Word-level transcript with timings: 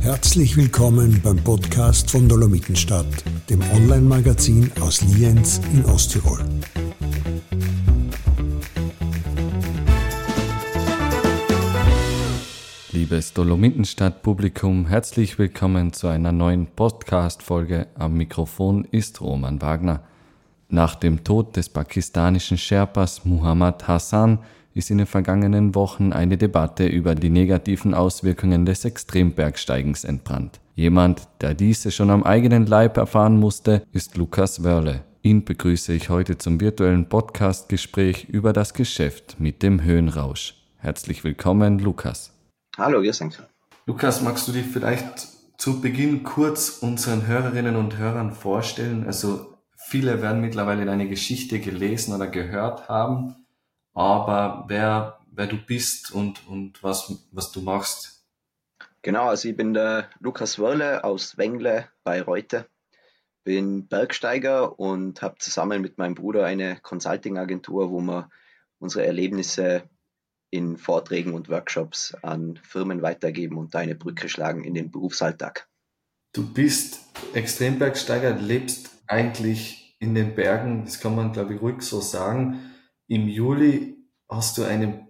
Herzlich 0.00 0.56
willkommen 0.56 1.20
beim 1.22 1.36
Podcast 1.36 2.10
von 2.10 2.28
Dolomitenstadt, 2.28 3.06
dem 3.48 3.62
Online-Magazin 3.72 4.70
aus 4.80 5.00
Lienz 5.02 5.60
in 5.72 5.84
Osttirol. 5.84 6.44
Liebes 12.92 13.32
Dolomitenstadt-Publikum, 13.32 14.86
herzlich 14.88 15.38
willkommen 15.38 15.92
zu 15.92 16.08
einer 16.08 16.32
neuen 16.32 16.66
Podcast-Folge. 16.66 17.86
Am 17.94 18.14
Mikrofon 18.16 18.84
ist 18.90 19.20
Roman 19.20 19.62
Wagner. 19.62 20.02
Nach 20.68 20.94
dem 20.94 21.24
Tod 21.24 21.56
des 21.56 21.68
pakistanischen 21.68 22.58
Sherpas 22.58 23.24
Muhammad 23.24 23.86
Hassan 23.86 24.38
ist 24.72 24.90
in 24.90 24.98
den 24.98 25.06
vergangenen 25.06 25.74
Wochen 25.74 26.12
eine 26.12 26.36
Debatte 26.36 26.86
über 26.86 27.14
die 27.14 27.30
negativen 27.30 27.94
Auswirkungen 27.94 28.66
des 28.66 28.84
Extrembergsteigens 28.84 30.04
entbrannt. 30.04 30.60
Jemand, 30.74 31.28
der 31.40 31.54
diese 31.54 31.92
schon 31.92 32.10
am 32.10 32.24
eigenen 32.24 32.66
Leib 32.66 32.96
erfahren 32.96 33.38
musste, 33.38 33.82
ist 33.92 34.16
Lukas 34.16 34.64
Wörle. 34.64 35.04
Ihn 35.22 35.44
begrüße 35.44 35.92
ich 35.92 36.10
heute 36.10 36.38
zum 36.38 36.60
virtuellen 36.60 37.08
Podcast-Gespräch 37.08 38.28
über 38.28 38.52
das 38.52 38.74
Geschäft 38.74 39.36
mit 39.38 39.62
dem 39.62 39.82
Höhenrausch. 39.82 40.56
Herzlich 40.78 41.22
willkommen, 41.22 41.78
Lukas. 41.78 42.32
Hallo, 42.76 43.02
wir 43.02 43.12
sind. 43.12 43.42
Lukas, 43.86 44.22
magst 44.22 44.48
du 44.48 44.52
dich 44.52 44.66
vielleicht 44.66 45.28
zu 45.56 45.80
Beginn 45.80 46.24
kurz 46.24 46.78
unseren 46.80 47.26
Hörerinnen 47.26 47.76
und 47.76 47.96
Hörern 47.96 48.32
vorstellen? 48.32 49.06
Also 49.06 49.53
viele 49.86 50.22
werden 50.22 50.40
mittlerweile 50.40 50.84
deine 50.84 51.08
Geschichte 51.08 51.60
gelesen 51.60 52.14
oder 52.14 52.26
gehört 52.26 52.88
haben 52.88 53.36
aber 53.94 54.64
wer, 54.68 55.20
wer 55.30 55.46
du 55.46 55.56
bist 55.56 56.12
und, 56.12 56.46
und 56.48 56.82
was, 56.82 57.26
was 57.30 57.52
du 57.52 57.62
machst. 57.62 58.24
Genau, 59.02 59.28
also 59.28 59.48
ich 59.48 59.56
bin 59.56 59.74
der 59.74 60.08
Lukas 60.20 60.58
Wörle 60.58 61.04
aus 61.04 61.38
Wengle 61.38 61.88
bei 62.02 62.20
Reute, 62.22 62.66
bin 63.44 63.86
Bergsteiger 63.86 64.78
und 64.78 65.22
habe 65.22 65.36
zusammen 65.38 65.80
mit 65.80 65.98
meinem 65.98 66.14
Bruder 66.14 66.44
eine 66.44 66.78
Consulting-Agentur, 66.80 67.90
wo 67.90 68.00
wir 68.00 68.30
unsere 68.78 69.06
Erlebnisse 69.06 69.88
in 70.50 70.76
Vorträgen 70.76 71.34
und 71.34 71.48
Workshops 71.48 72.14
an 72.22 72.58
Firmen 72.62 73.02
weitergeben 73.02 73.58
und 73.58 73.74
da 73.74 73.80
eine 73.80 73.94
Brücke 73.94 74.28
schlagen 74.28 74.64
in 74.64 74.74
den 74.74 74.90
Berufsalltag. 74.90 75.68
Du 76.32 76.46
bist 76.52 77.00
Extrembergsteiger, 77.34 78.34
lebst 78.34 78.93
eigentlich 79.06 79.96
in 80.00 80.14
den 80.14 80.34
Bergen, 80.34 80.84
das 80.84 81.00
kann 81.00 81.14
man 81.14 81.32
glaube 81.32 81.54
ich 81.54 81.60
ruhig 81.60 81.82
so 81.82 82.00
sagen. 82.00 82.60
Im 83.06 83.28
Juli 83.28 83.96
hast 84.28 84.58
du 84.58 84.64
einen 84.64 85.08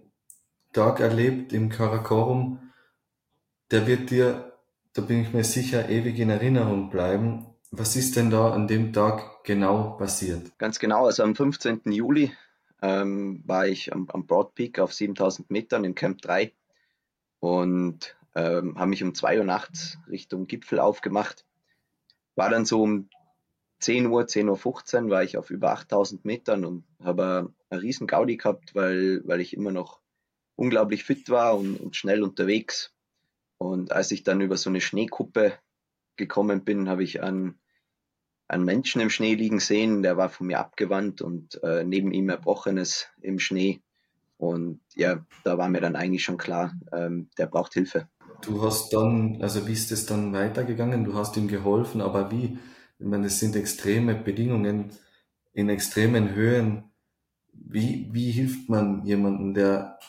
Tag 0.73 0.99
erlebt 0.99 1.53
im 1.53 1.69
Karakorum, 1.69 2.59
der 3.71 3.87
wird 3.87 4.11
dir, 4.11 4.53
da 4.93 5.01
bin 5.01 5.21
ich 5.21 5.33
mir 5.33 5.43
sicher, 5.43 5.89
ewig 5.89 6.19
in 6.19 6.29
Erinnerung 6.29 6.89
bleiben. 6.89 7.47
Was 7.71 7.95
ist 7.95 8.15
denn 8.15 8.29
da 8.29 8.51
an 8.51 8.67
dem 8.67 8.93
Tag 8.93 9.43
genau 9.43 9.91
passiert? 9.97 10.57
Ganz 10.57 10.79
genau, 10.79 11.05
also 11.05 11.23
am 11.23 11.35
15. 11.35 11.81
Juli 11.85 12.31
ähm, 12.81 13.41
war 13.45 13.67
ich 13.67 13.93
am, 13.93 14.07
am 14.09 14.25
Broad 14.25 14.53
Peak 14.53 14.79
auf 14.79 14.93
7000 14.93 15.49
Metern 15.49 15.83
im 15.83 15.95
Camp 15.95 16.21
3 16.21 16.53
und 17.39 18.15
ähm, 18.35 18.77
habe 18.77 18.89
mich 18.89 19.03
um 19.03 19.15
2 19.15 19.39
Uhr 19.39 19.45
nachts 19.45 19.97
Richtung 20.09 20.47
Gipfel 20.47 20.79
aufgemacht. 20.79 21.45
War 22.35 22.49
dann 22.49 22.65
so 22.65 22.81
um 22.81 23.09
10 23.79 24.07
Uhr, 24.07 24.23
10.15 24.23 25.03
Uhr 25.05 25.09
war 25.09 25.23
ich 25.23 25.37
auf 25.37 25.49
über 25.49 25.71
8000 25.71 26.25
Metern 26.25 26.65
und 26.65 26.85
habe 27.03 27.53
eine 27.69 27.81
riesen 27.81 28.07
Gaudi 28.07 28.37
gehabt, 28.37 28.73
weil, 28.73 29.21
weil 29.25 29.41
ich 29.41 29.55
immer 29.55 29.71
noch 29.71 29.99
unglaublich 30.55 31.03
fit 31.03 31.29
war 31.29 31.57
und, 31.57 31.77
und 31.77 31.95
schnell 31.95 32.23
unterwegs. 32.23 32.93
Und 33.57 33.91
als 33.91 34.11
ich 34.11 34.23
dann 34.23 34.41
über 34.41 34.57
so 34.57 34.69
eine 34.69 34.81
Schneekuppe 34.81 35.53
gekommen 36.15 36.63
bin, 36.63 36.89
habe 36.89 37.03
ich 37.03 37.21
einen, 37.21 37.59
einen 38.47 38.63
Menschen 38.63 39.01
im 39.01 39.09
Schnee 39.09 39.35
liegen 39.35 39.59
sehen, 39.59 40.03
der 40.03 40.17
war 40.17 40.29
von 40.29 40.47
mir 40.47 40.59
abgewandt 40.59 41.21
und 41.21 41.61
äh, 41.63 41.83
neben 41.83 42.11
ihm 42.11 42.29
Erbrochenes 42.29 43.07
im 43.21 43.39
Schnee. 43.39 43.81
Und 44.37 44.81
ja, 44.95 45.25
da 45.43 45.57
war 45.57 45.69
mir 45.69 45.81
dann 45.81 45.95
eigentlich 45.95 46.23
schon 46.23 46.37
klar, 46.37 46.73
ähm, 46.91 47.29
der 47.37 47.47
braucht 47.47 47.73
Hilfe. 47.73 48.07
Du 48.41 48.61
hast 48.61 48.93
dann, 48.93 49.41
also 49.41 49.67
wie 49.67 49.73
ist 49.73 49.91
es 49.91 50.05
dann 50.05 50.33
weitergegangen? 50.33 51.05
Du 51.05 51.13
hast 51.13 51.37
ihm 51.37 51.47
geholfen, 51.47 52.01
aber 52.01 52.31
wie? 52.31 52.57
Ich 52.97 53.05
meine, 53.05 53.27
es 53.27 53.39
sind 53.39 53.55
extreme 53.55 54.15
Bedingungen 54.15 54.91
in 55.53 55.69
extremen 55.69 56.33
Höhen. 56.33 56.91
Wie, 57.51 58.09
wie 58.11 58.31
hilft 58.31 58.69
man 58.69 59.05
jemandem, 59.05 59.53
der 59.53 59.99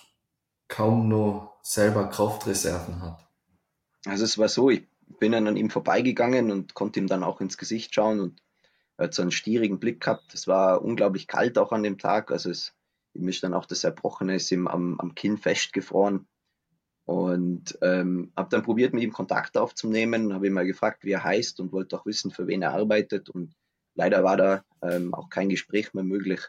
kaum 0.69 1.08
nur 1.08 1.52
selber 1.62 2.08
Kraftreserven 2.08 3.00
hat? 3.00 3.26
Also 4.04 4.24
es 4.24 4.38
war 4.38 4.48
so, 4.48 4.70
ich 4.70 4.86
bin 5.19 5.32
dann 5.32 5.47
an 5.47 5.56
ihm 5.56 5.70
vorbeigegangen 5.70 6.50
und 6.50 6.74
konnte 6.74 7.00
ihm 7.00 7.06
dann 7.06 7.24
auch 7.24 7.41
ins 7.41 7.58
Gesicht 7.58 7.94
schauen 7.94 8.20
und 8.20 8.42
er 8.97 9.04
hat 9.04 9.14
so 9.14 9.22
einen 9.22 9.32
stierigen 9.32 9.78
Blick 9.78 10.00
gehabt. 10.00 10.32
Es 10.32 10.47
war 10.47 10.82
unglaublich 10.82 11.26
kalt 11.26 11.58
auch 11.58 11.72
an 11.72 11.82
dem 11.82 11.98
Tag. 11.98 12.30
Also 12.30 12.50
es, 12.50 12.74
ihm 13.14 13.28
ist 13.28 13.42
dann 13.42 13.54
auch 13.54 13.66
das 13.66 13.84
Erbrochene 13.84 14.36
ist 14.36 14.50
ihm 14.50 14.66
am, 14.68 14.98
am 15.00 15.14
Kinn 15.14 15.38
festgefroren. 15.38 16.26
Und 17.06 17.78
ähm, 17.83 18.33
habe 18.37 18.49
dann 18.50 18.65
probiert, 18.65 18.93
mit 18.93 19.05
ihm 19.05 19.12
Kontakt 19.12 19.56
aufzunehmen, 19.56 20.34
habe 20.34 20.49
ihn 20.49 20.53
mal 20.53 20.67
gefragt, 20.67 21.05
wie 21.05 21.12
er 21.12 21.22
heißt 21.22 21.61
und 21.61 21.72
wollte 21.72 21.97
auch 21.97 22.05
wissen, 22.05 22.33
für 22.33 22.49
wen 22.49 22.62
er 22.62 22.75
arbeitet. 22.75 23.31
Und 23.31 23.55
leider 23.94 24.25
war 24.25 24.37
da 24.37 24.65
ähm, 24.83 25.15
auch 25.15 25.31
kein 25.31 25.49
Gespräch 25.49 25.95
mehr 25.95 26.03
möglich. 26.03 26.41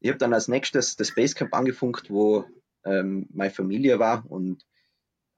Ich 0.00 0.08
habe 0.08 0.18
dann 0.18 0.34
als 0.34 0.48
nächstes 0.48 0.96
das 0.96 1.14
Basecamp 1.14 1.54
angefunkt, 1.54 2.10
wo 2.10 2.44
ähm, 2.84 3.28
meine 3.32 3.52
Familie 3.52 4.00
war 4.00 4.28
und 4.28 4.66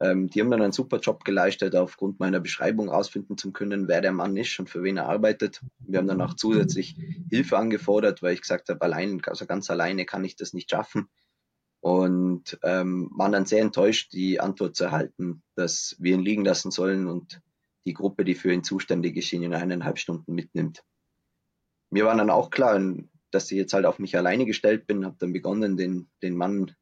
ähm, 0.01 0.31
die 0.31 0.41
haben 0.41 0.51
dann 0.51 0.63
einen 0.63 0.73
super 0.73 0.99
Job 0.99 1.25
geleistet, 1.25 1.77
aufgrund 1.77 2.19
meiner 2.19 2.41
Beschreibung 2.41 2.89
ausfinden 2.89 3.37
zu 3.37 3.53
können, 3.53 3.89
wer 3.89 4.01
der 4.01 4.13
Mann 4.13 4.37
ist 4.37 4.59
und 4.59 4.71
für 4.71 4.83
wen 4.83 4.97
er 4.97 5.09
arbeitet. 5.09 5.61
Wir 5.81 5.99
haben 5.99 6.07
dann 6.07 6.23
auch 6.23 6.35
zusätzlich 6.35 6.97
Hilfe 7.29 7.59
angefordert, 7.59 8.23
weil 8.23 8.35
ich 8.35 8.41
gesagt 8.41 8.69
habe, 8.71 8.81
allein, 8.81 9.21
also 9.27 9.45
ganz 9.45 9.71
alleine 9.71 10.07
kann 10.07 10.25
ich 10.25 10.35
das 10.35 10.55
nicht 10.55 10.71
schaffen 10.71 11.09
und 11.83 12.61
ähm, 12.63 13.11
waren 13.13 13.33
dann 13.33 13.45
sehr 13.45 13.61
enttäuscht, 13.61 14.13
die 14.13 14.39
Antwort 14.39 14.77
zu 14.77 14.85
erhalten, 14.85 15.43
dass 15.57 15.97
wir 15.99 16.15
ihn 16.15 16.23
liegen 16.23 16.45
lassen 16.45 16.71
sollen 16.71 17.09
und 17.09 17.43
die 17.85 17.93
Gruppe, 17.93 18.25
die 18.25 18.37
für 18.37 18.53
ihn 18.53 18.63
zuständig 18.63 19.17
ist, 19.17 19.33
ihn 19.33 19.43
in 19.43 19.53
eineinhalb 19.53 19.99
Stunden 19.99 20.33
mitnimmt. 20.33 20.85
Mir 21.91 22.05
war 22.05 22.17
dann 22.17 22.31
auch 22.31 22.51
klar, 22.51 22.81
dass 23.33 23.51
ich 23.51 23.59
jetzt 23.59 23.73
halt 23.73 23.85
auf 23.85 23.99
mich 23.99 24.17
alleine 24.17 24.47
gestellt 24.47 24.87
bin, 24.87 25.05
habe 25.05 25.17
dann 25.19 25.33
begonnen, 25.33 25.77
den, 25.77 26.09
den 26.23 26.37
Mann 26.37 26.73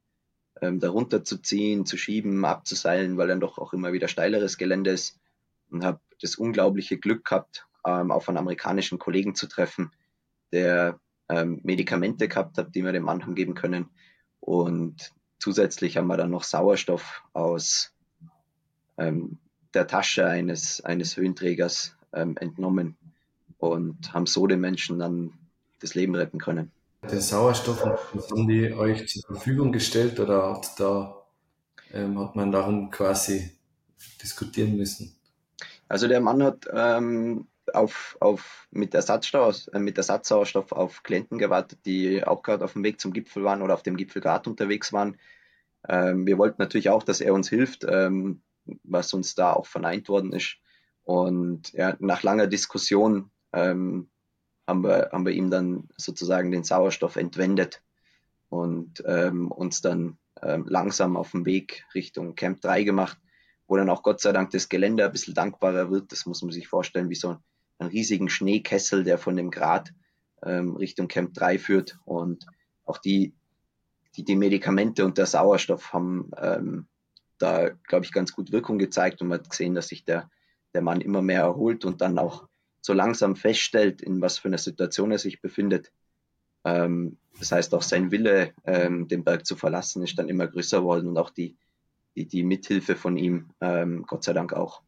ähm, 0.60 0.80
darunter 0.80 1.24
zu 1.24 1.38
ziehen, 1.38 1.86
zu 1.86 1.96
schieben, 1.96 2.44
abzuseilen, 2.44 3.16
weil 3.16 3.28
dann 3.28 3.40
doch 3.40 3.56
auch 3.56 3.72
immer 3.72 3.94
wieder 3.94 4.06
steileres 4.06 4.58
Gelände 4.58 4.90
ist 4.90 5.18
und 5.70 5.82
habe 5.82 6.00
das 6.20 6.34
unglaubliche 6.34 6.98
Glück 6.98 7.24
gehabt, 7.24 7.66
ähm, 7.86 8.10
auf 8.10 8.28
einen 8.28 8.36
amerikanischen 8.36 8.98
Kollegen 8.98 9.34
zu 9.34 9.46
treffen, 9.46 9.92
der 10.52 11.00
ähm, 11.30 11.60
Medikamente 11.62 12.28
gehabt 12.28 12.58
hat, 12.58 12.74
die 12.74 12.84
wir 12.84 12.92
dem 12.92 13.04
Mann 13.04 13.22
haben 13.22 13.34
geben 13.34 13.54
können, 13.54 13.88
und 14.50 15.12
zusätzlich 15.38 15.96
haben 15.96 16.08
wir 16.08 16.16
dann 16.16 16.32
noch 16.32 16.42
Sauerstoff 16.42 17.22
aus 17.34 17.92
ähm, 18.98 19.38
der 19.74 19.86
Tasche 19.86 20.26
eines, 20.26 20.80
eines 20.80 21.16
Höhenträgers 21.16 21.94
ähm, 22.12 22.36
entnommen 22.36 22.96
und 23.58 24.12
haben 24.12 24.26
so 24.26 24.48
den 24.48 24.60
Menschen 24.60 24.98
dann 24.98 25.34
das 25.80 25.94
Leben 25.94 26.16
retten 26.16 26.40
können. 26.40 26.72
Den 27.08 27.20
Sauerstoff 27.20 27.84
haben 27.84 28.48
die 28.48 28.72
euch 28.72 29.06
zur 29.06 29.22
Verfügung 29.22 29.70
gestellt 29.70 30.18
oder 30.18 30.54
hat, 30.54 30.80
da, 30.80 31.22
ähm, 31.92 32.18
hat 32.18 32.34
man 32.34 32.50
darum 32.50 32.90
quasi 32.90 33.52
diskutieren 34.20 34.76
müssen? 34.76 35.14
Also 35.88 36.08
der 36.08 36.20
Mann 36.20 36.42
hat 36.42 36.66
ähm, 36.72 37.46
auf, 37.74 38.16
auf, 38.20 38.68
mit, 38.70 38.94
Ersatzstau, 38.94 39.52
äh, 39.72 39.78
mit 39.78 39.96
Ersatzsauerstoff 39.96 40.72
auf 40.72 41.02
Klienten 41.02 41.38
gewartet, 41.38 41.80
die 41.84 42.24
auch 42.24 42.42
gerade 42.42 42.64
auf 42.64 42.74
dem 42.74 42.84
Weg 42.84 43.00
zum 43.00 43.12
Gipfel 43.12 43.44
waren 43.44 43.62
oder 43.62 43.74
auf 43.74 43.82
dem 43.82 43.96
Gipfel 43.96 44.22
gerade 44.22 44.48
unterwegs 44.48 44.92
waren. 44.92 45.16
Ähm, 45.88 46.26
wir 46.26 46.38
wollten 46.38 46.60
natürlich 46.60 46.90
auch, 46.90 47.02
dass 47.02 47.20
er 47.20 47.34
uns 47.34 47.48
hilft, 47.48 47.84
ähm, 47.88 48.42
was 48.84 49.12
uns 49.12 49.34
da 49.34 49.52
auch 49.52 49.66
verneint 49.66 50.08
worden 50.08 50.32
ist. 50.32 50.56
Und 51.02 51.72
ja, 51.72 51.96
nach 51.98 52.22
langer 52.22 52.46
Diskussion 52.46 53.30
ähm, 53.52 54.10
haben, 54.66 54.82
wir, 54.84 55.10
haben 55.12 55.26
wir 55.26 55.32
ihm 55.32 55.50
dann 55.50 55.88
sozusagen 55.96 56.50
den 56.50 56.64
Sauerstoff 56.64 57.16
entwendet 57.16 57.82
und 58.48 59.02
ähm, 59.06 59.50
uns 59.50 59.80
dann 59.80 60.18
ähm, 60.42 60.66
langsam 60.68 61.16
auf 61.16 61.32
dem 61.32 61.46
Weg 61.46 61.84
Richtung 61.94 62.34
Camp 62.34 62.60
3 62.60 62.84
gemacht, 62.84 63.18
wo 63.66 63.76
dann 63.76 63.90
auch 63.90 64.02
Gott 64.02 64.20
sei 64.20 64.32
Dank 64.32 64.50
das 64.50 64.68
Gelände 64.68 65.04
ein 65.04 65.12
bisschen 65.12 65.34
dankbarer 65.34 65.90
wird. 65.90 66.12
Das 66.12 66.26
muss 66.26 66.42
man 66.42 66.52
sich 66.52 66.68
vorstellen, 66.68 67.10
wie 67.10 67.14
so 67.14 67.30
ein 67.30 67.38
riesigen 67.88 68.28
Schneekessel, 68.28 69.04
der 69.04 69.18
von 69.18 69.36
dem 69.36 69.50
Grat 69.50 69.92
ähm, 70.42 70.76
Richtung 70.76 71.08
Camp 71.08 71.34
3 71.34 71.58
führt. 71.58 71.98
Und 72.04 72.46
auch 72.84 72.98
die, 72.98 73.34
die, 74.16 74.24
die 74.24 74.36
Medikamente 74.36 75.04
und 75.04 75.18
der 75.18 75.26
Sauerstoff 75.26 75.92
haben 75.92 76.30
ähm, 76.36 76.86
da, 77.38 77.70
glaube 77.88 78.04
ich, 78.04 78.12
ganz 78.12 78.32
gut 78.32 78.52
Wirkung 78.52 78.78
gezeigt 78.78 79.20
und 79.20 79.28
man 79.28 79.38
hat 79.38 79.50
gesehen, 79.50 79.74
dass 79.74 79.88
sich 79.88 80.04
der, 80.04 80.30
der 80.74 80.82
Mann 80.82 81.00
immer 81.00 81.22
mehr 81.22 81.40
erholt 81.40 81.84
und 81.84 82.00
dann 82.00 82.18
auch 82.18 82.46
so 82.82 82.92
langsam 82.92 83.36
feststellt, 83.36 84.02
in 84.02 84.20
was 84.20 84.38
für 84.38 84.48
einer 84.48 84.58
Situation 84.58 85.10
er 85.10 85.18
sich 85.18 85.40
befindet. 85.40 85.92
Ähm, 86.64 87.18
das 87.38 87.52
heißt, 87.52 87.74
auch 87.74 87.82
sein 87.82 88.10
Wille, 88.10 88.52
ähm, 88.64 89.08
den 89.08 89.24
Berg 89.24 89.46
zu 89.46 89.56
verlassen, 89.56 90.02
ist 90.02 90.18
dann 90.18 90.28
immer 90.28 90.46
größer 90.46 90.82
worden 90.84 91.08
und 91.08 91.18
auch 91.18 91.30
die, 91.30 91.56
die, 92.14 92.26
die 92.26 92.42
Mithilfe 92.42 92.96
von 92.96 93.16
ihm, 93.16 93.50
ähm, 93.60 94.04
Gott 94.06 94.24
sei 94.24 94.32
Dank 94.32 94.52
auch. 94.52 94.82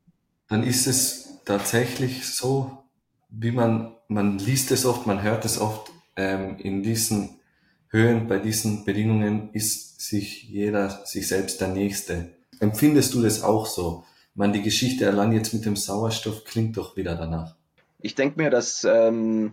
Dann 0.49 0.63
ist 0.63 0.87
es 0.87 1.41
tatsächlich 1.45 2.27
so, 2.27 2.82
wie 3.33 3.51
man, 3.51 3.95
man 4.09 4.39
liest 4.39 4.71
es 4.71 4.85
oft, 4.85 5.07
man 5.07 5.23
hört 5.23 5.45
es 5.45 5.59
oft, 5.59 5.91
ähm, 6.17 6.57
in 6.59 6.83
diesen 6.83 7.41
Höhen, 7.89 8.29
bei 8.29 8.39
diesen 8.39 8.85
Bedingungen 8.85 9.51
ist 9.53 10.01
sich 10.01 10.45
jeder 10.45 11.05
sich 11.07 11.29
selbst 11.29 11.61
der 11.61 11.69
Nächste. 11.69 12.31
Empfindest 12.61 13.15
du 13.15 13.23
das 13.23 13.43
auch 13.43 13.67
so? 13.67 14.05
Man, 14.35 14.53
die 14.53 14.63
Geschichte 14.63 15.09
allein 15.09 15.33
jetzt 15.33 15.53
mit 15.53 15.65
dem 15.65 15.77
Sauerstoff 15.77 16.45
klingt 16.45 16.77
doch 16.77 16.97
wieder 16.97 17.15
danach. 17.15 17.55
Ich 18.01 18.15
denke 18.15 18.41
mir, 18.41 18.51
dass 18.51 18.85
ähm, 18.85 19.53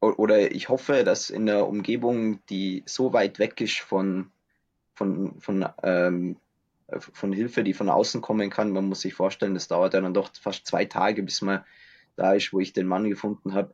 oder 0.00 0.52
ich 0.52 0.68
hoffe, 0.68 1.04
dass 1.04 1.30
in 1.30 1.46
der 1.46 1.66
Umgebung, 1.66 2.40
die 2.46 2.84
so 2.86 3.12
weit 3.12 3.38
weg 3.38 3.60
ist 3.60 3.80
von, 3.80 4.30
von, 4.94 5.40
von, 5.40 5.66
ähm, 5.82 6.36
von 6.98 7.32
Hilfe, 7.32 7.64
die 7.64 7.74
von 7.74 7.88
außen 7.88 8.20
kommen 8.20 8.48
kann, 8.48 8.70
man 8.70 8.84
muss 8.84 9.00
sich 9.00 9.14
vorstellen, 9.14 9.54
das 9.54 9.68
dauert 9.68 9.94
ja 9.94 10.00
dann 10.00 10.14
doch 10.14 10.30
fast 10.40 10.66
zwei 10.66 10.84
Tage, 10.84 11.22
bis 11.22 11.42
man 11.42 11.64
da 12.18 12.34
ist, 12.34 12.52
wo 12.52 12.60
ich 12.60 12.72
den 12.72 12.86
Mann 12.86 13.08
gefunden 13.08 13.54
habe, 13.54 13.72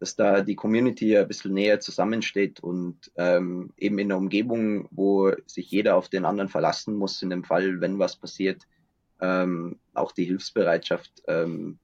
dass 0.00 0.16
da 0.16 0.40
die 0.40 0.56
Community 0.56 1.16
ein 1.16 1.28
bisschen 1.28 1.54
näher 1.54 1.78
zusammensteht 1.78 2.58
und 2.58 3.12
ähm, 3.16 3.70
eben 3.76 3.98
in 3.98 4.08
der 4.08 4.18
Umgebung, 4.18 4.88
wo 4.90 5.30
sich 5.46 5.70
jeder 5.70 5.94
auf 5.96 6.08
den 6.08 6.24
anderen 6.24 6.48
verlassen 6.48 6.96
muss, 6.96 7.22
in 7.22 7.30
dem 7.30 7.44
Fall, 7.44 7.80
wenn 7.80 7.98
was 7.98 8.16
passiert, 8.16 8.66
ähm, 9.20 9.78
auch 9.94 10.10
die 10.10 10.24
Hilfsbereitschaft 10.24 11.22
ähm, 11.28 11.78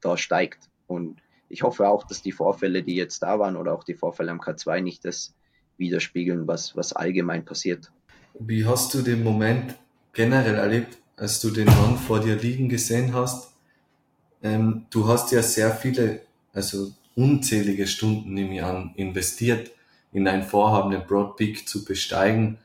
da 0.00 0.16
steigt. 0.16 0.68
Und 0.88 1.20
ich 1.48 1.62
hoffe 1.62 1.86
auch, 1.86 2.04
dass 2.04 2.22
die 2.22 2.32
Vorfälle, 2.32 2.82
die 2.82 2.96
jetzt 2.96 3.22
da 3.22 3.38
waren 3.38 3.56
oder 3.56 3.72
auch 3.72 3.84
die 3.84 3.94
Vorfälle 3.94 4.32
am 4.32 4.40
K2 4.40 4.80
nicht 4.80 5.04
das 5.04 5.34
widerspiegeln, 5.76 6.48
was, 6.48 6.74
was 6.74 6.92
allgemein 6.92 7.44
passiert. 7.44 7.92
Wie 8.38 8.64
hast 8.64 8.94
du 8.94 9.02
den 9.02 9.22
Moment 9.22 9.76
generell 10.12 10.56
erlebt, 10.56 10.98
als 11.16 11.40
du 11.40 11.50
den 11.50 11.66
Mann 11.66 11.96
vor 11.98 12.20
dir 12.20 12.34
liegen 12.34 12.68
gesehen 12.68 13.14
hast? 13.14 13.49
Ähm, 14.42 14.86
du 14.90 15.08
hast 15.08 15.32
ja 15.32 15.42
sehr 15.42 15.70
viele, 15.70 16.22
also 16.52 16.92
unzählige 17.14 17.86
Stunden, 17.86 18.34
nehme 18.34 18.54
ich 18.54 18.62
an, 18.62 18.92
investiert 18.96 19.70
in 20.12 20.26
ein 20.26 20.42
Vorhaben, 20.42 20.90
den 20.90 21.06
Broad 21.06 21.36
Peak 21.36 21.68
zu 21.68 21.84
besteigen. 21.84 22.58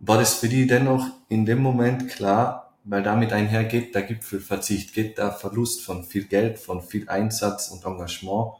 War 0.00 0.18
das 0.18 0.34
für 0.34 0.48
dich 0.48 0.66
dennoch 0.66 1.06
in 1.28 1.46
dem 1.46 1.62
Moment 1.62 2.08
klar, 2.08 2.72
weil 2.84 3.02
damit 3.02 3.32
einhergeht 3.32 3.94
der 3.94 4.02
Gipfelverzicht, 4.02 4.92
geht 4.92 5.16
der 5.16 5.32
Verlust 5.32 5.82
von 5.82 6.04
viel 6.04 6.24
Geld, 6.24 6.58
von 6.58 6.82
viel 6.82 7.08
Einsatz 7.08 7.68
und 7.68 7.84
Engagement. 7.84 8.52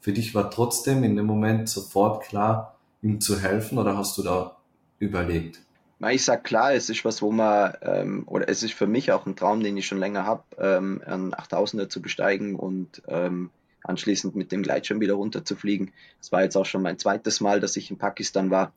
Für 0.00 0.12
dich 0.12 0.34
war 0.34 0.50
trotzdem 0.50 1.04
in 1.04 1.16
dem 1.16 1.26
Moment 1.26 1.68
sofort 1.68 2.24
klar, 2.24 2.76
ihm 3.02 3.20
zu 3.20 3.40
helfen 3.40 3.78
oder 3.78 3.96
hast 3.96 4.18
du 4.18 4.22
da 4.22 4.56
überlegt? 4.98 5.60
Ich 6.08 6.24
sag 6.24 6.44
klar, 6.44 6.72
es 6.72 6.88
ist 6.88 7.04
was, 7.04 7.20
wo 7.20 7.30
man, 7.30 7.74
ähm, 7.82 8.22
oder 8.26 8.48
es 8.48 8.62
ist 8.62 8.72
für 8.72 8.86
mich 8.86 9.12
auch 9.12 9.26
ein 9.26 9.36
Traum, 9.36 9.62
den 9.62 9.76
ich 9.76 9.86
schon 9.86 9.98
länger 9.98 10.24
habe, 10.24 10.44
ähm, 10.58 11.02
einen 11.04 11.34
8000er 11.34 11.90
zu 11.90 12.00
besteigen 12.00 12.56
und 12.56 13.02
ähm, 13.06 13.50
anschließend 13.84 14.34
mit 14.34 14.50
dem 14.50 14.62
Gleitschirm 14.62 15.00
wieder 15.00 15.14
runterzufliegen. 15.14 15.92
Das 16.18 16.32
war 16.32 16.42
jetzt 16.42 16.56
auch 16.56 16.64
schon 16.64 16.82
mein 16.82 16.98
zweites 16.98 17.40
Mal, 17.40 17.60
dass 17.60 17.76
ich 17.76 17.90
in 17.90 17.98
Pakistan 17.98 18.50
war 18.50 18.72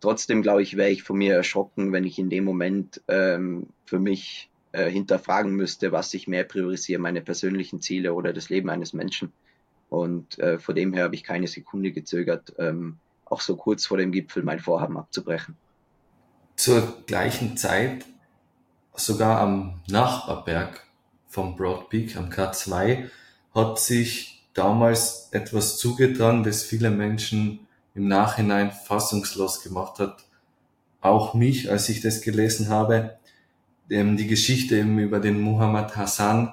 Trotzdem 0.00 0.40
glaube 0.40 0.62
ich, 0.62 0.76
wäre 0.76 0.90
ich 0.90 1.02
von 1.02 1.18
mir 1.18 1.34
erschrocken, 1.34 1.92
wenn 1.92 2.04
ich 2.04 2.18
in 2.18 2.30
dem 2.30 2.44
Moment 2.44 3.02
ähm, 3.06 3.66
für 3.84 3.98
mich 3.98 4.48
äh, 4.72 4.90
hinterfragen 4.90 5.52
müsste, 5.52 5.92
was 5.92 6.14
ich 6.14 6.26
mehr 6.26 6.44
priorisiere, 6.44 7.00
meine 7.00 7.20
persönlichen 7.20 7.82
Ziele 7.82 8.14
oder 8.14 8.32
das 8.32 8.48
Leben 8.48 8.70
eines 8.70 8.94
Menschen. 8.94 9.32
Und 9.90 10.38
äh, 10.38 10.58
vor 10.58 10.74
dem 10.74 10.94
her 10.94 11.04
habe 11.04 11.14
ich 11.14 11.24
keine 11.24 11.48
Sekunde 11.48 11.92
gezögert, 11.92 12.54
ähm, 12.58 12.96
auch 13.26 13.42
so 13.42 13.56
kurz 13.56 13.84
vor 13.84 13.98
dem 13.98 14.10
Gipfel 14.10 14.42
mein 14.42 14.60
Vorhaben 14.60 14.96
abzubrechen. 14.96 15.56
Zur 16.60 17.06
gleichen 17.06 17.56
Zeit, 17.56 18.04
sogar 18.94 19.40
am 19.40 19.80
Nachbarberg 19.88 20.84
vom 21.26 21.56
Broad 21.56 21.88
Peak, 21.88 22.18
am 22.18 22.28
K2, 22.28 23.04
hat 23.54 23.80
sich 23.80 24.44
damals 24.52 25.30
etwas 25.30 25.78
zugetragen, 25.78 26.44
das 26.44 26.62
viele 26.62 26.90
Menschen 26.90 27.60
im 27.94 28.08
Nachhinein 28.08 28.72
fassungslos 28.72 29.62
gemacht 29.62 30.00
hat. 30.00 30.26
Auch 31.00 31.32
mich, 31.32 31.70
als 31.70 31.88
ich 31.88 32.02
das 32.02 32.20
gelesen 32.20 32.68
habe, 32.68 33.16
ähm, 33.88 34.18
die 34.18 34.26
Geschichte 34.26 34.76
eben 34.76 34.98
über 34.98 35.18
den 35.18 35.40
Muhammad 35.40 35.96
Hassan, 35.96 36.52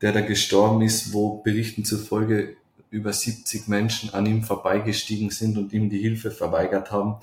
der 0.00 0.12
da 0.12 0.22
gestorben 0.22 0.80
ist, 0.80 1.12
wo 1.12 1.42
Berichten 1.42 1.84
zufolge 1.84 2.56
über 2.88 3.12
70 3.12 3.68
Menschen 3.68 4.14
an 4.14 4.24
ihm 4.24 4.44
vorbeigestiegen 4.44 5.28
sind 5.28 5.58
und 5.58 5.74
ihm 5.74 5.90
die 5.90 6.00
Hilfe 6.00 6.30
verweigert 6.30 6.90
haben. 6.90 7.16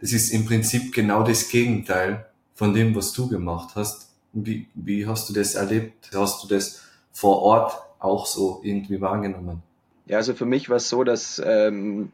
Das 0.00 0.12
ist 0.12 0.30
im 0.30 0.46
Prinzip 0.46 0.94
genau 0.94 1.22
das 1.22 1.48
Gegenteil 1.48 2.26
von 2.54 2.72
dem, 2.72 2.94
was 2.94 3.12
du 3.12 3.28
gemacht 3.28 3.74
hast. 3.74 4.10
Wie, 4.32 4.68
wie 4.74 5.06
hast 5.06 5.28
du 5.28 5.32
das 5.32 5.54
erlebt? 5.54 6.10
Hast 6.14 6.44
du 6.44 6.48
das 6.48 6.82
vor 7.12 7.42
Ort 7.42 7.76
auch 7.98 8.26
so 8.26 8.60
irgendwie 8.62 9.00
wahrgenommen? 9.00 9.62
Ja, 10.06 10.18
also 10.18 10.34
für 10.34 10.46
mich 10.46 10.68
war 10.68 10.76
es 10.76 10.88
so, 10.88 11.04
dass 11.04 11.42
ähm, 11.44 12.12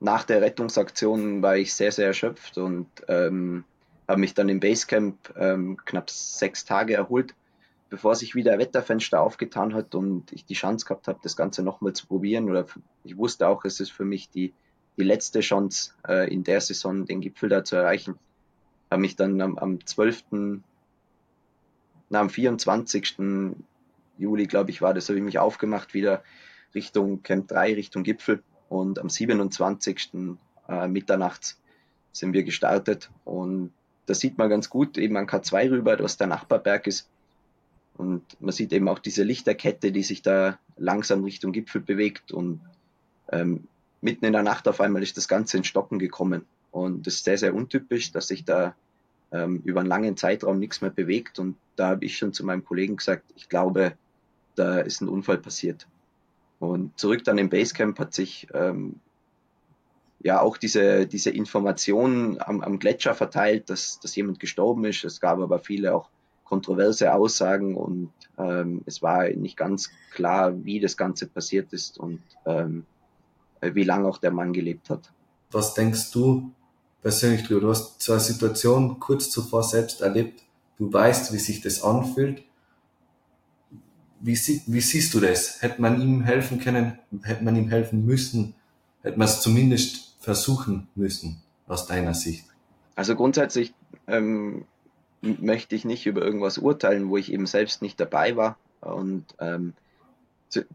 nach 0.00 0.24
der 0.24 0.42
Rettungsaktion 0.42 1.42
war 1.42 1.56
ich 1.56 1.74
sehr, 1.74 1.92
sehr 1.92 2.06
erschöpft 2.06 2.58
und 2.58 2.86
ähm, 3.08 3.64
habe 4.06 4.20
mich 4.20 4.34
dann 4.34 4.48
im 4.48 4.60
Basecamp 4.60 5.34
ähm, 5.36 5.78
knapp 5.84 6.10
sechs 6.10 6.64
Tage 6.64 6.94
erholt, 6.94 7.34
bevor 7.88 8.14
sich 8.14 8.34
wieder 8.34 8.52
ein 8.52 8.58
Wetterfenster 8.58 9.20
aufgetan 9.20 9.74
hat 9.74 9.94
und 9.94 10.32
ich 10.32 10.44
die 10.44 10.54
Chance 10.54 10.84
gehabt 10.84 11.08
habe, 11.08 11.20
das 11.22 11.36
Ganze 11.36 11.62
nochmal 11.62 11.94
zu 11.94 12.06
probieren. 12.06 12.50
Oder 12.50 12.66
ich 13.02 13.16
wusste 13.16 13.48
auch, 13.48 13.64
es 13.64 13.80
ist 13.80 13.92
für 13.92 14.04
mich 14.04 14.28
die, 14.28 14.52
die 14.96 15.02
letzte 15.02 15.40
Chance 15.40 15.92
äh, 16.06 16.32
in 16.32 16.44
der 16.44 16.60
Saison, 16.60 17.04
den 17.06 17.20
Gipfel 17.20 17.48
da 17.48 17.64
zu 17.64 17.76
erreichen. 17.76 18.18
Habe 18.90 19.00
mich 19.00 19.16
dann 19.16 19.40
am, 19.40 19.58
am 19.58 19.84
12., 19.84 20.24
na, 22.10 22.20
am 22.20 22.30
24. 22.30 23.16
Juli, 24.18 24.46
glaube 24.46 24.70
ich, 24.70 24.82
war 24.82 24.94
das, 24.94 25.08
habe 25.08 25.18
ich 25.18 25.24
mich 25.24 25.38
aufgemacht 25.38 25.94
wieder 25.94 26.22
Richtung 26.74 27.22
Camp 27.22 27.48
3, 27.48 27.74
Richtung 27.74 28.02
Gipfel 28.02 28.42
und 28.68 28.98
am 28.98 29.08
27. 29.08 30.36
Äh, 30.68 30.88
mitternachts 30.88 31.60
sind 32.12 32.32
wir 32.32 32.44
gestartet. 32.44 33.10
Und 33.24 33.72
da 34.06 34.14
sieht 34.14 34.38
man 34.38 34.48
ganz 34.48 34.70
gut 34.70 34.98
eben 34.98 35.16
an 35.16 35.26
K2 35.26 35.70
rüber, 35.70 35.98
was 35.98 36.16
der 36.16 36.26
Nachbarberg 36.26 36.86
ist. 36.86 37.08
Und 37.96 38.22
man 38.40 38.52
sieht 38.52 38.72
eben 38.72 38.88
auch 38.88 38.98
diese 38.98 39.22
Lichterkette, 39.22 39.92
die 39.92 40.02
sich 40.02 40.22
da 40.22 40.58
langsam 40.76 41.24
Richtung 41.24 41.52
Gipfel 41.52 41.80
bewegt. 41.80 42.32
Und 42.32 42.60
ähm, 43.30 43.68
mitten 44.04 44.26
in 44.26 44.32
der 44.32 44.42
Nacht 44.42 44.68
auf 44.68 44.80
einmal 44.80 45.02
ist 45.02 45.16
das 45.16 45.28
Ganze 45.28 45.56
in 45.56 45.64
Stocken 45.64 45.98
gekommen. 45.98 46.44
Und 46.70 47.06
das 47.06 47.14
ist 47.14 47.24
sehr, 47.24 47.38
sehr 47.38 47.54
untypisch, 47.54 48.12
dass 48.12 48.28
sich 48.28 48.44
da 48.44 48.74
ähm, 49.32 49.62
über 49.64 49.80
einen 49.80 49.88
langen 49.88 50.16
Zeitraum 50.16 50.58
nichts 50.58 50.80
mehr 50.80 50.90
bewegt. 50.90 51.38
Und 51.38 51.56
da 51.76 51.88
habe 51.88 52.04
ich 52.04 52.16
schon 52.16 52.32
zu 52.32 52.44
meinem 52.44 52.64
Kollegen 52.64 52.96
gesagt, 52.96 53.24
ich 53.34 53.48
glaube, 53.48 53.94
da 54.54 54.78
ist 54.78 55.00
ein 55.00 55.08
Unfall 55.08 55.38
passiert. 55.38 55.88
Und 56.60 56.98
zurück 56.98 57.24
dann 57.24 57.38
im 57.38 57.48
Basecamp 57.48 57.98
hat 57.98 58.14
sich 58.14 58.46
ähm, 58.54 59.00
ja 60.20 60.40
auch 60.40 60.56
diese, 60.56 61.06
diese 61.06 61.30
Information 61.30 62.38
am, 62.40 62.60
am 62.60 62.78
Gletscher 62.78 63.14
verteilt, 63.14 63.70
dass, 63.70 64.00
dass 64.00 64.14
jemand 64.16 64.38
gestorben 64.38 64.84
ist. 64.84 65.04
Es 65.04 65.20
gab 65.20 65.38
aber 65.38 65.58
viele 65.58 65.94
auch 65.94 66.08
kontroverse 66.44 67.12
Aussagen 67.12 67.74
und 67.74 68.12
ähm, 68.38 68.82
es 68.86 69.02
war 69.02 69.28
nicht 69.28 69.56
ganz 69.56 69.90
klar, 70.12 70.64
wie 70.64 70.78
das 70.78 70.96
Ganze 70.96 71.26
passiert 71.26 71.72
ist 71.72 71.98
und 71.98 72.20
ähm, 72.46 72.84
wie 73.72 73.84
lange 73.84 74.08
auch 74.08 74.18
der 74.18 74.30
Mann 74.30 74.52
gelebt 74.52 74.90
hat. 74.90 75.12
Was 75.50 75.74
denkst 75.74 76.10
du 76.10 76.52
persönlich 77.02 77.46
drüber? 77.46 77.60
Du 77.60 77.70
hast 77.70 78.02
so 78.02 78.12
eine 78.12 78.20
Situation 78.20 78.98
kurz 79.00 79.30
zuvor 79.30 79.62
selbst 79.62 80.00
erlebt. 80.00 80.42
Du 80.76 80.92
weißt, 80.92 81.32
wie 81.32 81.38
sich 81.38 81.60
das 81.60 81.82
anfühlt 81.82 82.42
wie, 84.24 84.36
sie, 84.36 84.62
wie 84.66 84.80
siehst 84.80 85.12
du 85.12 85.20
das? 85.20 85.60
Hätte 85.60 85.82
man 85.82 86.00
ihm 86.00 86.22
helfen 86.22 86.58
können? 86.58 86.98
Hätte 87.22 87.44
man 87.44 87.56
ihm 87.56 87.68
helfen 87.68 88.06
müssen? 88.06 88.54
Hätte 89.02 89.18
man 89.18 89.28
es 89.28 89.42
zumindest 89.42 90.16
versuchen 90.18 90.88
müssen, 90.94 91.42
aus 91.66 91.86
deiner 91.86 92.14
Sicht? 92.14 92.46
Also 92.96 93.16
grundsätzlich 93.16 93.74
ähm, 94.06 94.64
möchte 95.20 95.74
ich 95.74 95.84
nicht 95.84 96.06
über 96.06 96.22
irgendwas 96.22 96.56
urteilen, 96.56 97.10
wo 97.10 97.18
ich 97.18 97.30
eben 97.30 97.46
selbst 97.46 97.82
nicht 97.82 98.00
dabei 98.00 98.34
war. 98.34 98.56
Und 98.80 99.26
ähm, 99.40 99.74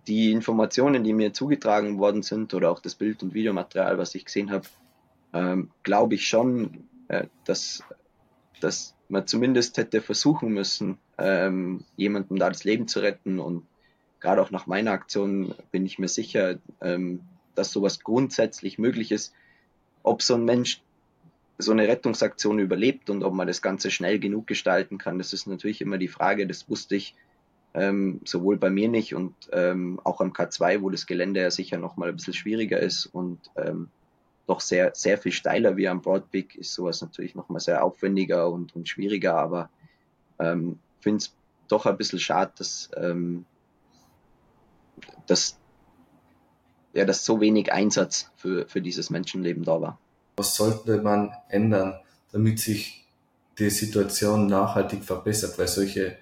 die 0.07 0.31
Informationen, 0.31 1.03
die 1.03 1.13
mir 1.13 1.33
zugetragen 1.33 1.99
worden 1.99 2.23
sind, 2.23 2.53
oder 2.53 2.71
auch 2.71 2.79
das 2.79 2.95
Bild- 2.95 3.23
und 3.23 3.33
Videomaterial, 3.33 3.97
was 3.97 4.15
ich 4.15 4.25
gesehen 4.25 4.51
habe, 4.51 4.67
ähm, 5.33 5.71
glaube 5.83 6.15
ich 6.15 6.27
schon, 6.27 6.87
äh, 7.07 7.25
dass, 7.45 7.83
dass 8.59 8.95
man 9.07 9.27
zumindest 9.27 9.77
hätte 9.77 10.01
versuchen 10.01 10.49
müssen, 10.49 10.97
ähm, 11.17 11.83
jemandem 11.95 12.37
da 12.37 12.49
das 12.49 12.63
Leben 12.63 12.87
zu 12.87 12.99
retten. 12.99 13.39
Und 13.39 13.65
gerade 14.19 14.41
auch 14.41 14.51
nach 14.51 14.67
meiner 14.67 14.91
Aktion 14.91 15.53
bin 15.71 15.85
ich 15.85 15.99
mir 15.99 16.07
sicher, 16.07 16.57
ähm, 16.81 17.21
dass 17.55 17.71
sowas 17.71 17.99
grundsätzlich 18.01 18.77
möglich 18.77 19.11
ist. 19.11 19.33
Ob 20.03 20.21
so 20.21 20.35
ein 20.35 20.45
Mensch 20.45 20.81
so 21.61 21.73
eine 21.73 21.89
Rettungsaktion 21.89 22.57
überlebt 22.57 23.09
und 23.09 23.21
ob 23.21 23.33
man 23.33 23.45
das 23.45 23.61
Ganze 23.61 23.91
schnell 23.91 24.17
genug 24.17 24.47
gestalten 24.47 24.97
kann, 24.97 25.17
das 25.17 25.33
ist 25.33 25.45
natürlich 25.45 25.81
immer 25.81 25.97
die 25.97 26.07
Frage. 26.07 26.47
Das 26.47 26.69
wusste 26.69 26.95
ich 26.95 27.15
ähm, 27.73 28.21
sowohl 28.25 28.57
bei 28.57 28.69
mir 28.69 28.89
nicht 28.89 29.13
und 29.13 29.33
ähm, 29.51 29.99
auch 30.03 30.21
am 30.21 30.31
K2, 30.31 30.81
wo 30.81 30.89
das 30.89 31.05
Gelände 31.05 31.41
ja 31.41 31.51
sicher 31.51 31.77
noch 31.77 31.97
mal 31.97 32.09
ein 32.09 32.15
bisschen 32.15 32.33
schwieriger 32.33 32.79
ist 32.79 33.05
und 33.05 33.39
ähm, 33.55 33.89
doch 34.47 34.61
sehr, 34.61 34.91
sehr 34.95 35.17
viel 35.19 35.31
steiler 35.31 35.77
wie 35.77 35.87
am 35.87 36.01
Broad 36.01 36.31
Peak, 36.31 36.55
ist 36.55 36.73
sowas 36.73 37.01
natürlich 37.01 37.35
nochmal 37.35 37.59
sehr 37.59 37.83
aufwendiger 37.83 38.49
und, 38.49 38.75
und 38.75 38.89
schwieriger, 38.89 39.35
aber 39.35 39.69
ähm, 40.39 40.79
finde 40.99 41.17
es 41.17 41.33
doch 41.67 41.85
ein 41.85 41.97
bisschen 41.97 42.19
schade, 42.19 42.51
dass, 42.57 42.89
ähm, 42.97 43.45
dass, 45.27 45.57
ja, 46.93 47.05
dass 47.05 47.23
so 47.23 47.39
wenig 47.39 47.71
Einsatz 47.71 48.31
für, 48.35 48.67
für 48.67 48.81
dieses 48.81 49.11
Menschenleben 49.11 49.63
da 49.63 49.79
war. 49.79 49.99
Was 50.37 50.55
sollte 50.55 51.01
man 51.01 51.31
ändern, 51.49 51.99
damit 52.31 52.59
sich 52.59 53.05
die 53.59 53.69
Situation 53.69 54.47
nachhaltig 54.47 55.03
verbessert? 55.03 55.59
Weil 55.59 55.67
solche 55.67 56.17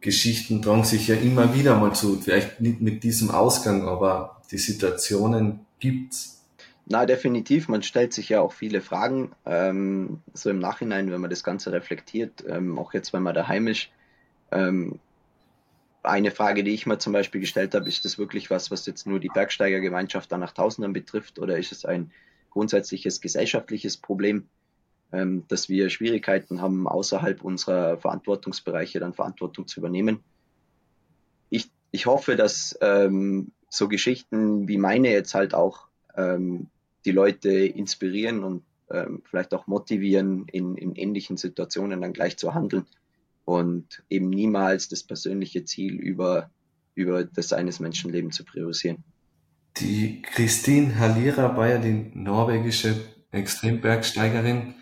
Geschichten 0.00 0.62
tragen 0.62 0.84
sich 0.84 1.08
ja 1.08 1.16
immer 1.16 1.54
wieder 1.54 1.76
mal 1.78 1.94
zu. 1.94 2.20
Vielleicht 2.20 2.60
nicht 2.60 2.80
mit 2.80 3.02
diesem 3.02 3.30
Ausgang, 3.30 3.86
aber 3.86 4.40
die 4.50 4.58
Situationen 4.58 5.60
gibt's. 5.78 6.42
Na, 6.86 7.06
definitiv. 7.06 7.68
Man 7.68 7.82
stellt 7.82 8.12
sich 8.12 8.28
ja 8.30 8.40
auch 8.40 8.52
viele 8.52 8.80
Fragen, 8.80 9.32
ähm, 9.46 10.22
so 10.34 10.50
im 10.50 10.58
Nachhinein, 10.58 11.10
wenn 11.12 11.20
man 11.20 11.30
das 11.30 11.44
Ganze 11.44 11.70
reflektiert, 11.70 12.44
ähm, 12.48 12.78
auch 12.78 12.94
jetzt, 12.94 13.12
wenn 13.12 13.22
man 13.22 13.34
daheim 13.34 13.68
ist. 13.68 13.88
Ähm, 14.50 14.98
eine 16.02 16.30
Frage, 16.30 16.64
die 16.64 16.72
ich 16.72 16.86
mir 16.86 16.98
zum 16.98 17.12
Beispiel 17.12 17.40
gestellt 17.40 17.74
habe, 17.74 17.88
ist 17.88 18.04
das 18.04 18.18
wirklich 18.18 18.50
was, 18.50 18.70
was 18.70 18.86
jetzt 18.86 19.06
nur 19.06 19.20
die 19.20 19.28
Bergsteigergemeinschaft 19.28 20.32
dann 20.32 20.40
nach 20.40 20.52
Tausendern 20.52 20.92
betrifft 20.92 21.38
oder 21.38 21.58
ist 21.58 21.72
es 21.72 21.84
ein 21.84 22.10
grundsätzliches 22.50 23.20
gesellschaftliches 23.20 23.96
Problem, 23.96 24.48
ähm, 25.12 25.44
dass 25.48 25.68
wir 25.68 25.90
Schwierigkeiten 25.90 26.60
haben, 26.60 26.86
außerhalb 26.86 27.42
unserer 27.42 27.98
Verantwortungsbereiche 27.98 29.00
dann 29.00 29.14
Verantwortung 29.14 29.66
zu 29.66 29.80
übernehmen? 29.80 30.20
Ich, 31.48 31.70
ich 31.90 32.06
hoffe, 32.06 32.36
dass 32.36 32.78
ähm, 32.80 33.52
so 33.68 33.88
Geschichten 33.88 34.68
wie 34.68 34.78
meine 34.78 35.10
jetzt 35.10 35.34
halt 35.34 35.54
auch 35.54 35.86
ähm, 36.16 36.68
die 37.04 37.12
Leute 37.12 37.50
inspirieren 37.50 38.44
und 38.44 38.62
ähm, 38.90 39.22
vielleicht 39.24 39.54
auch 39.54 39.66
motivieren, 39.66 40.46
in, 40.50 40.76
in 40.76 40.94
ähnlichen 40.96 41.36
Situationen 41.36 42.00
dann 42.00 42.12
gleich 42.12 42.36
zu 42.36 42.54
handeln 42.54 42.86
und 43.44 44.02
eben 44.08 44.30
niemals 44.30 44.88
das 44.88 45.02
persönliche 45.02 45.64
Ziel 45.64 45.94
über, 45.94 46.50
über 46.94 47.24
das 47.24 47.52
eines 47.52 47.80
Menschenleben 47.80 48.32
zu 48.32 48.44
priorisieren. 48.44 49.04
Die 49.78 50.20
Christine 50.22 50.98
Halira 50.98 51.56
ja 51.68 51.78
die 51.78 52.10
norwegische 52.14 52.96
Extrembergsteigerin, 53.30 54.74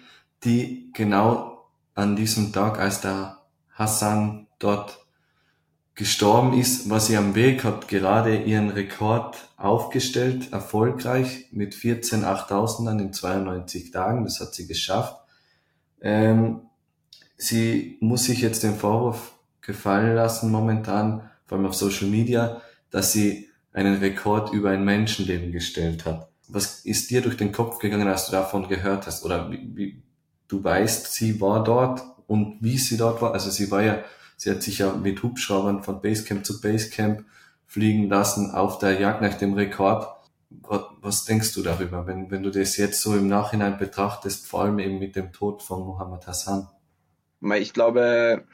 die 0.45 0.91
genau 0.93 1.67
an 1.95 2.17
diesem 2.17 2.53
Tag, 2.53 2.79
als 2.79 3.01
der 3.01 3.39
Hassan 3.73 4.47
dort 4.59 5.05
gestorben 5.95 6.57
ist, 6.57 6.89
was 6.91 7.09
sie 7.09 7.17
am 7.17 7.35
Weg 7.35 7.65
hat 7.65 7.89
gerade 7.89 8.37
ihren 8.37 8.71
Rekord 8.71 9.37
aufgestellt, 9.57 10.53
erfolgreich 10.53 11.49
mit 11.51 11.75
14 11.75 12.25
8000ern 12.25 13.01
in 13.01 13.13
92 13.13 13.91
Tagen, 13.91 14.23
das 14.23 14.39
hat 14.41 14.55
sie 14.55 14.69
geschafft. 14.69 15.17
Ähm, 16.01 16.61
sie 17.37 17.99
muss 18.01 18.25
sich 18.25 18.43
jetzt 18.43 18.63
den 18.63 18.77
Vorwurf 18.77 19.33
gefallen 19.61 20.15
lassen 20.15 20.53
momentan, 20.53 21.29
vor 21.47 21.59
allem 21.59 21.67
auf 21.67 21.75
Social 21.75 22.09
Media, 22.09 22.63
dass 22.91 23.13
sie 23.13 23.49
einen 23.73 23.99
Rekord 23.99 24.53
über 24.53 24.71
ein 24.71 24.85
Menschenleben 24.85 25.51
gestellt 25.51 26.05
hat. 26.07 26.29
Was 26.47 26.85
ist 26.85 27.11
dir 27.11 27.23
durch 27.23 27.37
den 27.37 27.51
Kopf 27.51 27.81
gegangen, 27.81 28.07
als 28.07 28.27
du 28.27 28.33
davon 28.33 28.69
gehört 28.69 29.07
hast? 29.07 29.25
Oder 29.25 29.51
wie, 29.51 29.71
wie 29.75 30.03
du 30.49 30.65
weißt, 30.65 31.13
sie 31.13 31.41
war 31.41 31.63
dort 31.63 32.03
und 32.27 32.59
wie 32.61 32.79
sie 32.79 32.97
dort 32.97 33.23
war. 33.23 33.33
Also 33.33 33.51
sie 33.51 33.71
war 33.71 33.83
ja 33.83 34.03
Sie 34.39 34.51
hat 34.53 34.63
sich 34.63 34.79
ja 34.79 34.95
mit 34.95 35.21
Hubschraubern 35.25 35.83
von 35.83 36.01
Basecamp 36.01 36.47
zu 36.47 36.61
Basecamp 36.61 37.25
fliegen 37.67 38.09
lassen 38.09 38.53
auf 38.53 38.79
der 38.79 39.01
Jagd 39.01 39.21
nach 39.21 39.35
dem 39.35 39.55
Rekord. 39.55 40.07
Was 40.49 41.25
denkst 41.25 41.53
du 41.55 41.63
darüber, 41.63 42.07
wenn, 42.07 42.31
wenn 42.31 42.45
du 42.45 42.51
das 42.51 42.77
jetzt 42.77 43.03
so 43.03 43.17
im 43.17 43.27
Nachhinein 43.27 43.79
betrachtest, 43.79 44.47
vor 44.47 44.63
allem 44.63 44.79
eben 44.79 45.01
mit 45.01 45.17
dem 45.17 45.33
Tod 45.33 45.63
von 45.63 45.85
Muhammad 45.85 46.29
Hassan? 46.29 46.69
Ich 47.57 47.73
glaube, 47.73 48.45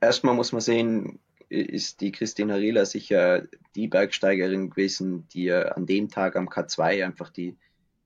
erstmal 0.00 0.36
muss 0.36 0.52
man 0.52 0.60
sehen, 0.60 1.18
ist 1.48 2.00
die 2.00 2.12
Christina 2.12 2.54
Rieler 2.54 2.86
sicher 2.86 3.42
die 3.74 3.88
Bergsteigerin 3.88 4.70
gewesen, 4.70 5.26
die 5.34 5.52
an 5.52 5.86
dem 5.86 6.08
Tag 6.08 6.36
am 6.36 6.48
K2 6.48 7.04
einfach 7.04 7.30
die, 7.30 7.58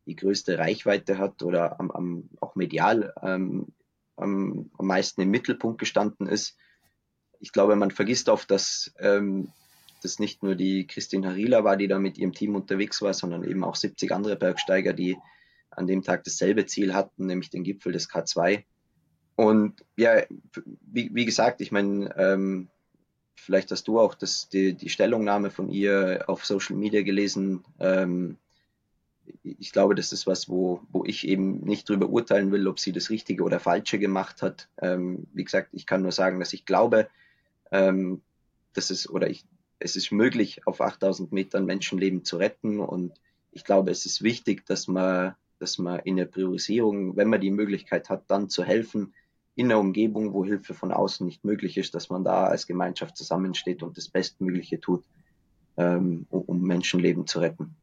die 0.06 0.16
größte 0.16 0.58
Reichweite 0.58 1.18
hat 1.18 1.42
oder 1.42 1.80
am, 1.80 1.90
am, 1.90 2.28
auch 2.40 2.54
medial 2.54 3.14
ähm, 3.22 3.68
am, 4.16 4.70
am 4.78 4.86
meisten 4.86 5.20
im 5.20 5.30
Mittelpunkt 5.30 5.78
gestanden 5.78 6.26
ist. 6.26 6.56
Ich 7.40 7.52
glaube, 7.52 7.76
man 7.76 7.90
vergisst 7.90 8.28
oft, 8.28 8.50
dass 8.50 8.92
ähm, 8.98 9.48
das 10.02 10.18
nicht 10.18 10.42
nur 10.42 10.54
die 10.54 10.86
Christine 10.86 11.28
Harila 11.28 11.64
war, 11.64 11.76
die 11.76 11.88
da 11.88 11.98
mit 11.98 12.18
ihrem 12.18 12.32
Team 12.32 12.54
unterwegs 12.54 13.00
war, 13.02 13.14
sondern 13.14 13.44
eben 13.44 13.64
auch 13.64 13.74
70 13.74 14.12
andere 14.12 14.36
Bergsteiger, 14.36 14.92
die 14.92 15.16
an 15.70 15.86
dem 15.86 16.02
Tag 16.02 16.24
dasselbe 16.24 16.66
Ziel 16.66 16.94
hatten, 16.94 17.26
nämlich 17.26 17.50
den 17.50 17.64
Gipfel 17.64 17.92
des 17.92 18.08
K2. 18.08 18.64
Und 19.36 19.84
ja, 19.96 20.22
wie, 20.82 21.10
wie 21.12 21.24
gesagt, 21.24 21.60
ich 21.60 21.72
meine, 21.72 22.14
ähm, 22.16 22.68
vielleicht 23.34 23.70
hast 23.72 23.88
du 23.88 23.98
auch 23.98 24.14
das, 24.14 24.48
die, 24.48 24.74
die 24.74 24.88
Stellungnahme 24.88 25.50
von 25.50 25.68
ihr 25.68 26.24
auf 26.28 26.44
Social 26.44 26.76
Media 26.76 27.02
gelesen. 27.02 27.64
Ähm, 27.80 28.36
ich 29.42 29.72
glaube, 29.72 29.94
das 29.94 30.12
ist 30.12 30.26
was, 30.26 30.48
wo, 30.48 30.80
wo 30.90 31.04
ich 31.04 31.26
eben 31.26 31.60
nicht 31.60 31.88
darüber 31.88 32.08
urteilen 32.08 32.52
will, 32.52 32.68
ob 32.68 32.78
sie 32.78 32.92
das 32.92 33.10
Richtige 33.10 33.42
oder 33.42 33.60
Falsche 33.60 33.98
gemacht 33.98 34.42
hat. 34.42 34.68
Ähm, 34.80 35.26
wie 35.32 35.44
gesagt, 35.44 35.70
ich 35.72 35.86
kann 35.86 36.02
nur 36.02 36.12
sagen, 36.12 36.40
dass 36.40 36.52
ich 36.52 36.64
glaube, 36.64 37.08
ähm, 37.70 38.22
dass 38.72 38.90
es 38.90 39.08
oder 39.08 39.30
ich, 39.30 39.44
es 39.78 39.96
ist 39.96 40.12
möglich, 40.12 40.66
auf 40.66 40.80
8000 40.80 41.32
Metern 41.32 41.64
Menschenleben 41.64 42.24
zu 42.24 42.36
retten. 42.36 42.80
Und 42.80 43.12
ich 43.52 43.64
glaube, 43.64 43.90
es 43.90 44.06
ist 44.06 44.22
wichtig, 44.22 44.66
dass 44.66 44.88
man, 44.88 45.34
dass 45.58 45.78
man 45.78 46.00
in 46.00 46.16
der 46.16 46.26
Priorisierung, 46.26 47.16
wenn 47.16 47.28
man 47.28 47.40
die 47.40 47.50
Möglichkeit 47.50 48.10
hat, 48.10 48.24
dann 48.28 48.48
zu 48.48 48.64
helfen, 48.64 49.14
in 49.56 49.66
einer 49.66 49.78
Umgebung, 49.78 50.32
wo 50.32 50.44
Hilfe 50.44 50.74
von 50.74 50.90
außen 50.90 51.24
nicht 51.24 51.44
möglich 51.44 51.76
ist, 51.76 51.94
dass 51.94 52.10
man 52.10 52.24
da 52.24 52.46
als 52.46 52.66
Gemeinschaft 52.66 53.16
zusammensteht 53.16 53.82
und 53.82 53.96
das 53.96 54.08
Bestmögliche 54.08 54.80
tut, 54.80 55.04
ähm, 55.76 56.26
um 56.30 56.62
Menschenleben 56.62 57.26
zu 57.26 57.38
retten. 57.38 57.76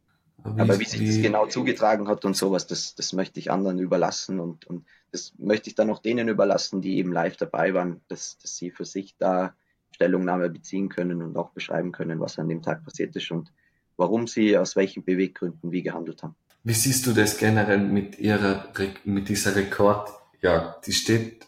Aber, 0.44 0.62
Aber 0.62 0.80
wie, 0.80 0.86
sich 0.86 1.06
das 1.06 1.22
genau 1.22 1.46
zugetragen 1.46 2.08
hat 2.08 2.26
und 2.26 2.36
sowas, 2.36 2.68
das, 2.68 2.96
das 2.96 3.14
möchte 3.14 3.40
ich 3.40 3.52
anderen 3.52 3.80
überlassen 3.80 4.40
und, 4.40 4.66
und 4.66 4.86
das 5.12 5.34
möchte 5.38 5.70
ich 5.70 5.76
dann 5.76 5.90
auch 5.90 6.00
denen 6.00 6.28
überlassen, 6.28 6.82
die 6.82 6.98
eben 6.98 7.12
live 7.12 7.38
dabei 7.38 7.74
waren, 7.74 8.02
dass, 8.08 8.38
dass 8.40 8.56
sie 8.58 8.72
für 8.72 8.86
sich 8.86 9.16
da 9.18 9.54
Stellungnahme 9.92 10.50
beziehen 10.50 10.90
können 10.90 11.22
und 11.22 11.38
auch 11.38 11.52
beschreiben 11.52 11.92
können, 11.92 12.20
was 12.20 12.40
an 12.40 12.50
dem 12.50 12.62
Tag 12.62 12.84
passiert 12.84 13.16
ist 13.16 13.30
und 13.32 13.52
warum 13.98 14.26
sie 14.28 14.58
aus 14.58 14.76
welchen 14.76 15.04
Beweggründen 15.04 15.72
wie 15.72 15.84
gehandelt 15.84 16.24
haben. 16.24 16.36
Wie 16.64 16.74
siehst 16.74 17.06
du 17.06 17.14
das 17.14 17.38
generell 17.38 17.80
mit 17.80 18.20
ihrer, 18.20 18.72
mit 19.04 19.30
dieser 19.30 19.56
Rekordjagd? 19.56 20.88
Die 20.88 20.94
steht 20.94 21.48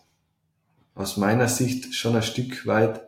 aus 0.96 1.18
meiner 1.18 1.48
Sicht 1.48 1.96
schon 1.96 2.16
ein 2.16 2.24
Stück 2.24 2.68
weit 2.68 3.02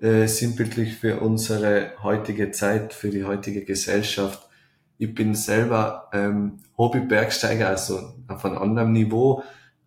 äh, 0.00 0.26
sinnbildlich 0.26 0.96
für 0.96 1.20
unsere 1.20 1.92
heutige 2.02 2.50
Zeit, 2.50 2.94
für 2.94 3.10
die 3.10 3.24
heutige 3.24 3.64
Gesellschaft 3.64 4.47
ich 4.98 5.14
bin 5.14 5.34
selber 5.34 6.08
ähm, 6.12 6.58
Hobby-Bergsteiger, 6.76 7.68
also 7.68 8.14
auf 8.26 8.44
einem 8.44 8.58
anderen 8.58 8.92
Niveau. 8.92 9.42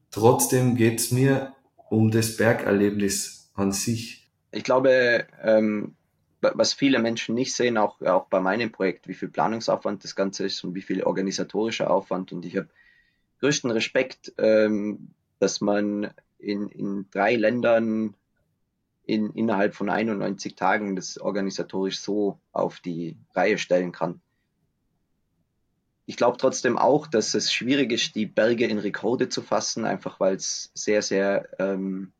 Trotzdem 0.09 0.75
geht's 0.75 1.11
mir 1.11 1.53
um 1.89 2.11
das 2.11 2.37
Bergerlebnis 2.37 3.51
an 3.53 3.71
sich. 3.73 4.29
Ich 4.51 4.63
glaube, 4.63 5.27
ähm, 5.43 5.95
was 6.41 6.73
viele 6.73 6.99
Menschen 6.99 7.35
nicht 7.35 7.53
sehen, 7.53 7.77
auch, 7.77 8.01
auch 8.01 8.25
bei 8.27 8.39
meinem 8.39 8.71
Projekt, 8.71 9.07
wie 9.07 9.13
viel 9.13 9.29
Planungsaufwand 9.29 10.03
das 10.03 10.15
Ganze 10.15 10.45
ist 10.45 10.63
und 10.63 10.75
wie 10.75 10.81
viel 10.81 11.03
organisatorischer 11.03 11.91
Aufwand. 11.91 12.31
Und 12.31 12.45
ich 12.45 12.57
habe 12.57 12.69
größten 13.41 13.69
Respekt, 13.71 14.33
ähm, 14.37 15.09
dass 15.39 15.61
man 15.61 16.11
in, 16.39 16.69
in 16.69 17.05
drei 17.11 17.35
Ländern 17.35 18.15
in, 19.05 19.31
innerhalb 19.31 19.75
von 19.75 19.89
91 19.89 20.55
Tagen 20.55 20.95
das 20.95 21.17
organisatorisch 21.17 21.99
so 21.99 22.39
auf 22.53 22.79
die 22.79 23.17
Reihe 23.35 23.57
stellen 23.57 23.91
kann. 23.91 24.21
Ich 26.11 26.17
glaube 26.17 26.35
trotzdem 26.37 26.77
auch, 26.77 27.07
dass 27.07 27.35
es 27.35 27.53
schwierig 27.53 27.93
ist, 27.93 28.15
die 28.15 28.25
Berge 28.25 28.65
in 28.65 28.79
Rekorde 28.79 29.29
zu 29.29 29.41
fassen, 29.41 29.85
einfach 29.85 30.19
weil 30.19 30.35
es 30.35 30.69
sehr, 30.73 31.01
sehr 31.01 31.47
ähm, 31.57 32.11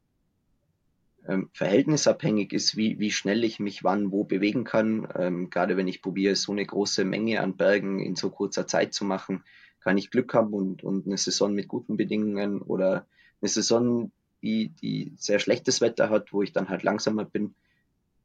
ähm, 1.27 1.49
verhältnisabhängig 1.51 2.53
ist, 2.53 2.77
wie, 2.77 2.99
wie 2.99 3.11
schnell 3.11 3.43
ich 3.43 3.59
mich 3.59 3.83
wann 3.83 4.13
wo 4.13 4.23
bewegen 4.23 4.63
kann. 4.63 5.09
Ähm, 5.13 5.49
gerade 5.49 5.75
wenn 5.75 5.89
ich 5.89 6.01
probiere, 6.01 6.37
so 6.37 6.53
eine 6.53 6.65
große 6.65 7.03
Menge 7.03 7.41
an 7.41 7.57
Bergen 7.57 7.99
in 7.99 8.15
so 8.15 8.29
kurzer 8.29 8.65
Zeit 8.65 8.93
zu 8.93 9.03
machen, 9.03 9.43
kann 9.81 9.97
ich 9.97 10.09
Glück 10.09 10.33
haben 10.33 10.53
und, 10.53 10.85
und 10.85 11.05
eine 11.05 11.17
Saison 11.17 11.53
mit 11.53 11.67
guten 11.67 11.97
Bedingungen 11.97 12.61
oder 12.61 13.05
eine 13.41 13.49
Saison, 13.49 14.13
die, 14.41 14.69
die 14.69 15.11
sehr 15.17 15.39
schlechtes 15.39 15.81
Wetter 15.81 16.09
hat, 16.09 16.31
wo 16.31 16.43
ich 16.43 16.53
dann 16.53 16.69
halt 16.69 16.83
langsamer 16.83 17.25
bin 17.25 17.55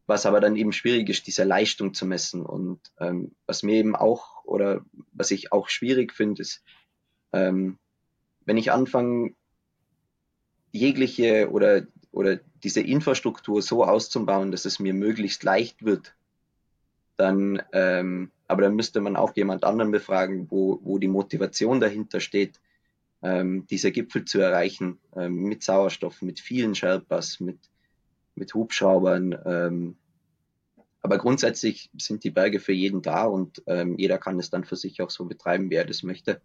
was 0.06 0.25
aber 0.25 0.40
dann 0.40 0.56
eben 0.56 0.73
schwierig 0.73 1.08
ist, 1.08 1.26
diese 1.26 1.44
Leistung 1.44 1.92
zu 1.92 2.06
messen. 2.06 2.46
Und 2.46 2.80
ähm, 3.00 3.32
was 3.46 3.62
mir 3.62 3.75
eben 3.75 3.96
auch 3.96 4.44
oder 4.44 4.85
was 5.16 5.30
ich 5.30 5.52
auch 5.52 5.68
schwierig 5.68 6.12
finde, 6.12 6.42
ist, 6.42 6.62
ähm, 7.32 7.78
wenn 8.44 8.56
ich 8.56 8.73
anfange, 8.73 9.35
jegliche 10.73 11.50
oder, 11.50 11.87
oder 12.12 12.38
diese 12.62 12.80
Infrastruktur 12.80 13.62
so 13.62 13.85
auszubauen, 13.85 14.50
dass 14.52 14.64
es 14.64 14.78
mir 14.78 14.94
möglichst 14.94 15.42
leicht 15.42 15.85
wird, 15.85 16.14
dann 17.16 17.62
ähm, 17.73 18.30
Aber 18.49 18.62
dann 18.62 18.76
müsste 18.76 19.00
man 19.00 19.16
auch 19.16 19.35
jemand 19.35 19.64
anderen 19.64 19.90
befragen, 19.90 20.46
wo, 20.50 20.78
wo 20.82 20.99
die 20.99 21.08
Motivation 21.08 21.80
dahinter 21.80 22.20
steht, 22.20 22.61
ähm, 23.23 23.66
diese 23.70 23.90
Gipfel 23.90 24.25
zu 24.25 24.38
erreichen, 24.38 24.99
ähm, 25.16 25.44
mit 25.44 25.62
Sauerstoff, 25.62 26.23
mit 26.23 26.38
vielen 26.38 26.75
Sherpas, 26.75 27.40
mit, 27.40 27.58
mit 28.35 28.54
Hubschraubern. 28.54 29.37
Ähm, 29.44 29.96
aber 31.03 31.19
grundsätzlich 31.19 31.91
sind 31.97 32.25
die 32.25 32.31
Berge 32.31 32.61
für 32.61 32.73
jeden 32.73 33.03
da 33.03 33.25
und 33.25 33.62
ähm, 33.67 33.97
jeder 33.99 34.19
kann 34.19 34.38
es 34.38 34.50
dann 34.50 34.65
für 34.65 34.76
sich 34.76 35.00
auch 35.03 35.11
so 35.11 35.25
betreiben, 35.25 35.71
wie 35.71 35.76
er 35.76 35.85
das 35.85 36.03
möchte. 36.03 36.41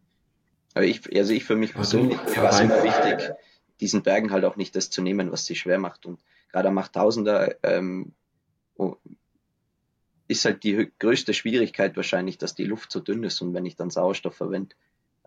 Aber 0.73 0.85
ich, 0.85 1.01
also 1.15 1.33
ich 1.33 1.43
für 1.43 1.55
mich 1.55 1.73
persönlich, 1.73 2.17
mir 2.23 2.43
war 2.43 2.51
es 2.51 2.59
immer 2.59 2.83
wichtig, 2.83 3.31
diesen 3.79 4.03
Bergen 4.03 4.31
halt 4.31 4.45
auch 4.45 4.55
nicht 4.55 4.75
das 4.75 4.89
zu 4.89 5.01
nehmen, 5.01 5.31
was 5.31 5.45
sie 5.45 5.55
schwer 5.55 5.79
macht. 5.79 6.05
Und 6.05 6.19
gerade 6.51 6.69
am 6.69 6.77
8000er 6.77 7.55
ähm, 7.63 8.13
oh, 8.75 8.95
ist 10.27 10.45
halt 10.45 10.63
die 10.63 10.91
größte 10.99 11.33
Schwierigkeit 11.33 11.95
wahrscheinlich, 11.97 12.37
dass 12.37 12.55
die 12.55 12.63
Luft 12.63 12.91
so 12.91 12.99
dünn 12.99 13.23
ist 13.23 13.41
und 13.41 13.53
wenn 13.53 13.65
ich 13.65 13.75
dann 13.75 13.89
Sauerstoff 13.89 14.35
verwende, 14.35 14.75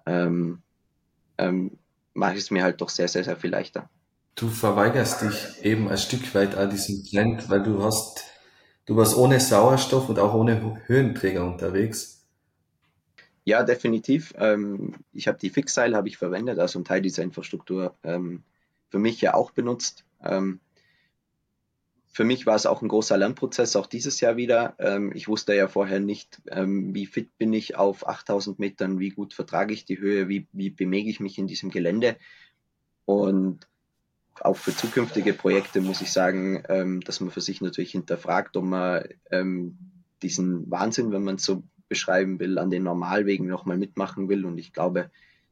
ähm, 0.06 0.62
ähm, 1.36 1.78
mache 2.14 2.34
ich 2.34 2.40
es 2.40 2.50
mir 2.50 2.62
halt 2.62 2.80
doch 2.80 2.88
sehr, 2.88 3.08
sehr, 3.08 3.24
sehr 3.24 3.36
viel 3.36 3.50
leichter. 3.50 3.90
Du 4.34 4.48
verweigerst 4.48 5.22
dich 5.22 5.64
eben 5.64 5.88
ein 5.88 5.98
Stück 5.98 6.34
weit 6.34 6.56
an 6.56 6.70
diesem 6.70 7.04
Trend, 7.04 7.48
weil 7.50 7.62
du 7.62 7.82
hast, 7.84 8.24
du 8.86 8.96
warst 8.96 9.16
ohne 9.16 9.40
Sauerstoff 9.40 10.08
und 10.08 10.18
auch 10.18 10.34
ohne 10.34 10.82
Höhenträger 10.86 11.44
unterwegs. 11.44 12.26
Ja, 13.44 13.62
definitiv. 13.62 14.32
Ähm, 14.38 14.94
ich 15.12 15.28
habe 15.28 15.38
die 15.38 15.50
Fixseil 15.50 15.94
habe 15.94 16.08
ich 16.08 16.16
verwendet, 16.16 16.58
also 16.58 16.78
ein 16.78 16.84
Teil 16.84 17.02
dieser 17.02 17.22
Infrastruktur 17.22 17.94
ähm, 18.02 18.42
für 18.88 18.98
mich 18.98 19.20
ja 19.20 19.34
auch 19.34 19.50
benutzt. 19.50 20.04
Ähm, 20.22 20.60
für 22.06 22.24
mich 22.24 22.46
war 22.46 22.54
es 22.54 22.64
auch 22.64 22.80
ein 22.80 22.88
großer 22.88 23.16
Lernprozess, 23.16 23.74
auch 23.74 23.86
dieses 23.88 24.20
Jahr 24.20 24.36
wieder. 24.36 24.76
Ich 25.14 25.26
wusste 25.26 25.52
ja 25.52 25.66
vorher 25.66 25.98
nicht, 25.98 26.40
wie 26.46 27.06
fit 27.06 27.36
bin 27.38 27.52
ich 27.52 27.74
auf 27.76 28.06
8000 28.06 28.60
Metern, 28.60 29.00
wie 29.00 29.08
gut 29.08 29.34
vertrage 29.34 29.74
ich 29.74 29.84
die 29.84 29.98
Höhe, 29.98 30.28
wie, 30.28 30.46
wie 30.52 30.70
bewege 30.70 31.10
ich 31.10 31.18
mich 31.18 31.38
in 31.38 31.48
diesem 31.48 31.70
Gelände. 31.72 32.14
Und 33.04 33.66
auch 34.40 34.56
für 34.56 34.74
zukünftige 34.74 35.32
Projekte 35.32 35.80
muss 35.80 36.00
ich 36.00 36.12
sagen, 36.12 36.62
ähm, 36.68 37.00
dass 37.00 37.20
man 37.20 37.30
für 37.30 37.40
sich 37.40 37.60
natürlich 37.60 37.92
hinterfragt, 37.92 38.56
ob 38.56 38.64
man 38.64 39.04
ähm, 39.30 39.78
diesen 40.22 40.70
Wahnsinn, 40.70 41.12
wenn 41.12 41.24
man 41.24 41.36
es 41.36 41.44
so 41.44 41.62
beschreiben 41.88 42.40
will, 42.40 42.58
an 42.58 42.70
den 42.70 42.82
Normalwegen 42.82 43.46
nochmal 43.46 43.76
mitmachen 43.76 44.28
will. 44.28 44.44
Und 44.44 44.58
ich 44.58 44.72
glaube, 44.72 45.10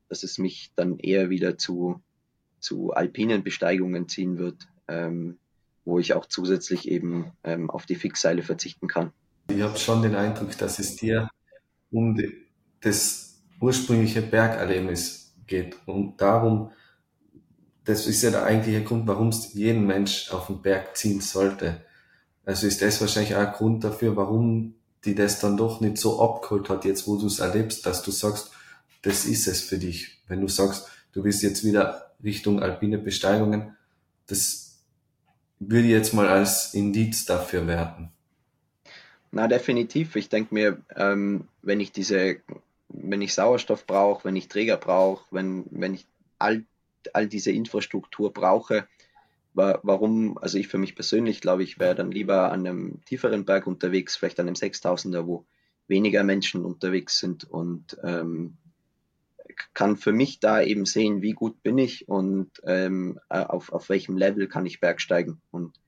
dass 0.08 0.22
es 0.22 0.38
mich 0.38 0.72
dann 0.74 0.98
eher 0.98 1.30
wieder 1.30 1.58
zu, 1.58 2.00
zu 2.58 2.92
alpinen 2.92 3.42
Besteigungen 3.44 4.08
ziehen 4.08 4.38
wird. 4.38 4.68
Ähm, 4.88 5.38
wo 5.84 5.98
ich 5.98 6.14
auch 6.14 6.26
zusätzlich 6.26 6.88
eben 6.88 7.32
ähm, 7.44 7.70
auf 7.70 7.86
die 7.86 7.94
Fixseile 7.94 8.42
verzichten 8.42 8.86
kann. 8.86 9.12
Ich 9.48 9.60
habe 9.62 9.76
schon 9.78 10.02
den 10.02 10.14
Eindruck, 10.14 10.56
dass 10.58 10.78
es 10.78 10.96
dir 10.96 11.28
um 11.90 12.18
das 12.80 13.42
ursprüngliche 13.60 14.22
Bergerlebnis 14.22 15.34
geht 15.46 15.76
und 15.86 16.20
darum, 16.20 16.70
das 17.84 18.06
ist 18.06 18.22
ja 18.22 18.30
der 18.30 18.44
eigentliche 18.44 18.84
Grund, 18.84 19.06
warum 19.06 19.28
es 19.28 19.54
jeden 19.54 19.86
Mensch 19.86 20.30
auf 20.30 20.46
den 20.46 20.62
Berg 20.62 20.96
ziehen 20.96 21.20
sollte. 21.20 21.80
Also 22.44 22.66
ist 22.66 22.82
das 22.82 23.00
wahrscheinlich 23.00 23.34
auch 23.34 23.40
ein 23.40 23.52
Grund 23.52 23.84
dafür, 23.84 24.16
warum 24.16 24.74
die 25.04 25.14
das 25.14 25.40
dann 25.40 25.56
doch 25.56 25.80
nicht 25.80 25.98
so 25.98 26.22
abgeholt 26.22 26.68
hat, 26.68 26.84
jetzt 26.84 27.08
wo 27.08 27.16
du 27.16 27.26
es 27.26 27.40
erlebst, 27.40 27.86
dass 27.86 28.02
du 28.02 28.10
sagst, 28.10 28.52
das 29.02 29.24
ist 29.24 29.48
es 29.48 29.60
für 29.60 29.78
dich. 29.78 30.22
Wenn 30.28 30.40
du 30.40 30.48
sagst, 30.48 30.88
du 31.12 31.22
bist 31.22 31.42
jetzt 31.42 31.64
wieder 31.64 32.12
Richtung 32.22 32.62
alpine 32.62 32.98
Besteigungen, 32.98 33.76
das 34.26 34.78
würde 35.58 35.88
jetzt 35.88 36.14
mal 36.14 36.28
als 36.28 36.74
Indiz 36.74 37.24
dafür 37.24 37.66
werten. 37.66 38.12
Na, 39.32 39.48
definitiv. 39.48 40.14
Ich 40.16 40.28
denke 40.28 40.54
mir, 40.54 40.82
ähm, 40.94 41.48
wenn 41.62 41.80
ich 41.80 41.90
diese, 41.90 42.36
wenn 42.88 43.22
ich 43.22 43.34
Sauerstoff 43.34 43.86
brauche, 43.86 44.24
wenn 44.24 44.36
ich 44.36 44.48
Träger 44.48 44.76
brauche, 44.76 45.24
wenn, 45.30 45.64
wenn 45.70 45.94
ich 45.94 46.06
all, 46.38 46.64
all 47.14 47.28
diese 47.28 47.52
Infrastruktur 47.52 48.32
brauche, 48.32 48.86
wa 49.54 49.78
warum, 49.82 50.38
also 50.38 50.58
ich 50.58 50.68
für 50.68 50.78
mich 50.78 50.94
persönlich 50.94 51.40
glaube 51.40 51.62
ich, 51.62 51.78
wäre 51.78 51.94
dann 51.94 52.10
lieber 52.10 52.52
an 52.52 52.66
einem 52.66 53.04
tieferen 53.04 53.44
Berg 53.44 53.66
unterwegs, 53.66 54.16
vielleicht 54.16 54.40
an 54.40 54.46
einem 54.46 54.56
6000er, 54.56 55.26
wo 55.26 55.44
weniger 55.88 56.24
Menschen 56.24 56.64
unterwegs 56.64 57.18
sind 57.18 57.44
und 57.44 57.98
ähm, 58.02 58.56
kann 59.74 59.96
für 59.96 60.12
mich 60.12 60.40
da 60.40 60.62
eben 60.62 60.86
sehen, 60.86 61.22
wie 61.22 61.32
gut 61.32 61.62
bin 61.62 61.78
ich 61.78 62.08
und 62.08 62.50
ähm, 62.64 63.18
äh, 63.28 63.40
auf, 63.40 63.72
auf 63.72 63.88
welchem 63.88 64.16
Level 64.16 64.48
kann 64.48 64.66
ich 64.66 64.80
bergsteigen. 64.80 65.40
Und 65.50 65.78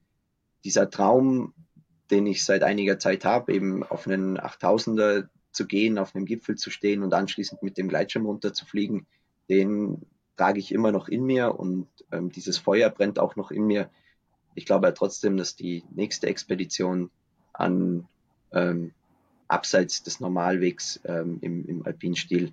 dieser 0.64 0.90
Traum, 0.90 1.54
den 2.10 2.26
ich 2.26 2.44
seit 2.44 2.62
einiger 2.62 2.98
Zeit 2.98 3.24
habe, 3.24 3.54
eben 3.54 3.82
auf 3.82 4.06
einen 4.06 4.38
8000er 4.38 5.28
zu 5.52 5.66
gehen, 5.66 5.98
auf 5.98 6.14
einem 6.14 6.26
Gipfel 6.26 6.56
zu 6.56 6.70
stehen 6.70 7.02
und 7.02 7.14
anschließend 7.14 7.62
mit 7.62 7.78
dem 7.78 7.88
Gleitschirm 7.88 8.26
runter 8.26 8.52
zu 8.52 8.66
fliegen, 8.66 9.06
den 9.48 10.04
trage 10.36 10.58
ich 10.58 10.72
immer 10.72 10.92
noch 10.92 11.08
in 11.08 11.24
mir 11.24 11.58
und 11.58 11.86
ähm, 12.12 12.30
dieses 12.30 12.58
Feuer 12.58 12.90
brennt 12.90 13.18
auch 13.18 13.36
noch 13.36 13.50
in 13.50 13.66
mir. 13.66 13.90
Ich 14.54 14.66
glaube 14.66 14.86
ja 14.86 14.92
trotzdem, 14.92 15.36
dass 15.36 15.56
die 15.56 15.84
nächste 15.94 16.26
Expedition 16.26 17.10
an 17.52 18.06
ähm, 18.52 18.92
abseits 19.48 20.02
des 20.02 20.20
Normalwegs 20.20 21.00
ähm, 21.04 21.38
im, 21.40 21.66
im 21.66 21.86
Alpinstil 21.86 22.52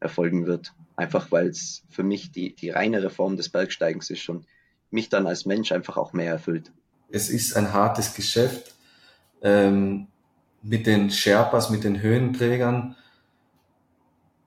erfolgen 0.00 0.46
wird. 0.46 0.72
Einfach 0.96 1.30
weil 1.30 1.48
es 1.48 1.82
für 1.90 2.02
mich 2.02 2.30
die, 2.32 2.54
die 2.54 2.70
reinere 2.70 3.10
Form 3.10 3.36
des 3.36 3.48
Bergsteigens 3.48 4.10
ist 4.10 4.28
und 4.28 4.46
mich 4.90 5.08
dann 5.08 5.26
als 5.26 5.46
Mensch 5.46 5.72
einfach 5.72 5.96
auch 5.96 6.12
mehr 6.12 6.32
erfüllt. 6.32 6.72
Es 7.10 7.30
ist 7.30 7.56
ein 7.56 7.72
hartes 7.72 8.14
Geschäft 8.14 8.74
ähm, 9.42 10.06
mit 10.62 10.86
den 10.86 11.10
Sherpas, 11.10 11.70
mit 11.70 11.84
den 11.84 12.00
Höhenträgern. 12.00 12.96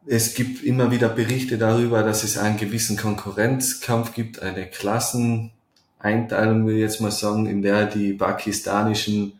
Es 0.05 0.33
gibt 0.33 0.63
immer 0.63 0.91
wieder 0.91 1.09
Berichte 1.09 1.57
darüber, 1.57 2.03
dass 2.03 2.23
es 2.23 2.37
einen 2.37 2.57
gewissen 2.57 2.97
Konkurrenzkampf 2.97 4.13
gibt, 4.13 4.41
eine 4.41 4.65
Klasseneinteilung, 4.65 6.65
will 6.65 6.75
ich 6.75 6.81
jetzt 6.81 7.01
mal 7.01 7.11
sagen, 7.11 7.45
in 7.45 7.61
der 7.61 7.85
die 7.85 8.13
pakistanischen 8.13 9.33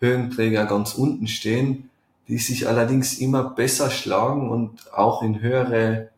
Höhenträger 0.00 0.66
ganz 0.66 0.94
unten 0.94 1.28
stehen 1.28 1.88
die 2.28 2.38
sich 2.38 2.68
allerdings 2.68 3.18
immer 3.18 3.50
besser 3.50 3.90
schlagen 3.90 4.50
und 4.50 4.92
auch 4.92 5.22
in 5.22 5.40
höhere 5.40 6.10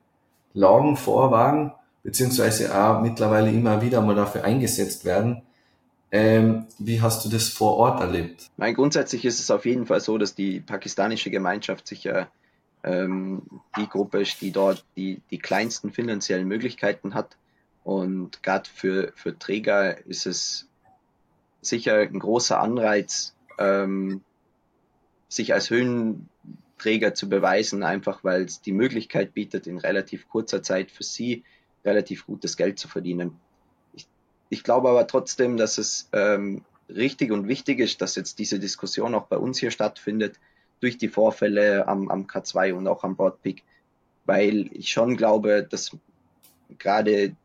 Lagen 0.52 0.96
vorwagen, 0.96 1.72
beziehungsweise 2.02 2.78
auch 2.78 3.00
mittlerweile 3.00 3.50
immer 3.50 3.82
wieder 3.82 4.00
mal 4.00 4.14
dafür 4.14 4.44
eingesetzt 4.44 5.04
werden. 5.04 5.42
Ähm, 6.12 6.66
wie 6.78 7.00
hast 7.00 7.24
du 7.24 7.28
das 7.28 7.48
vor 7.48 7.76
Ort 7.76 8.00
erlebt? 8.00 8.48
Nein, 8.56 8.74
grundsätzlich 8.74 9.24
ist 9.24 9.40
es 9.40 9.50
auf 9.50 9.66
jeden 9.66 9.86
Fall 9.86 10.00
so, 10.00 10.16
dass 10.16 10.34
die 10.34 10.60
pakistanische 10.60 11.30
Gemeinschaft 11.30 11.88
sicher 11.88 12.28
ähm, 12.84 13.42
die 13.78 13.88
Gruppe 13.88 14.20
ist, 14.20 14.40
die 14.40 14.52
dort 14.52 14.84
die, 14.96 15.20
die 15.30 15.38
kleinsten 15.38 15.90
finanziellen 15.90 16.46
Möglichkeiten 16.46 17.14
hat. 17.14 17.36
Und 17.82 18.42
gerade 18.42 18.68
für, 18.68 19.12
für 19.16 19.38
Träger 19.38 20.06
ist 20.06 20.26
es 20.26 20.68
sicher 21.60 21.98
ein 21.98 22.18
großer 22.18 22.60
Anreiz, 22.60 23.34
ähm, 23.58 24.22
sich 25.28 25.54
als 25.54 25.70
Höhenträger 25.70 27.14
zu 27.14 27.28
beweisen, 27.28 27.82
einfach 27.82 28.22
weil 28.22 28.42
es 28.42 28.60
die 28.60 28.72
Möglichkeit 28.72 29.34
bietet, 29.34 29.66
in 29.66 29.78
relativ 29.78 30.28
kurzer 30.28 30.62
Zeit 30.62 30.90
für 30.90 31.02
sie 31.02 31.42
relativ 31.84 32.26
gutes 32.26 32.56
Geld 32.56 32.78
zu 32.78 32.88
verdienen. 32.88 33.38
Ich, 33.94 34.06
ich 34.50 34.62
glaube 34.62 34.90
aber 34.90 35.06
trotzdem, 35.06 35.56
dass 35.56 35.78
es 35.78 36.08
ähm, 36.12 36.62
richtig 36.88 37.32
und 37.32 37.48
wichtig 37.48 37.80
ist, 37.80 38.00
dass 38.00 38.14
jetzt 38.14 38.38
diese 38.38 38.58
Diskussion 38.58 39.14
auch 39.14 39.26
bei 39.26 39.36
uns 39.36 39.58
hier 39.58 39.70
stattfindet, 39.70 40.38
durch 40.80 40.98
die 40.98 41.08
Vorfälle 41.08 41.88
am, 41.88 42.08
am 42.10 42.26
K2 42.26 42.74
und 42.74 42.86
auch 42.86 43.04
am 43.04 43.16
Broadpeak, 43.16 43.62
weil 44.26 44.68
ich 44.72 44.90
schon 44.90 45.16
glaube, 45.16 45.66
dass 45.68 45.96
gerade 46.78 47.36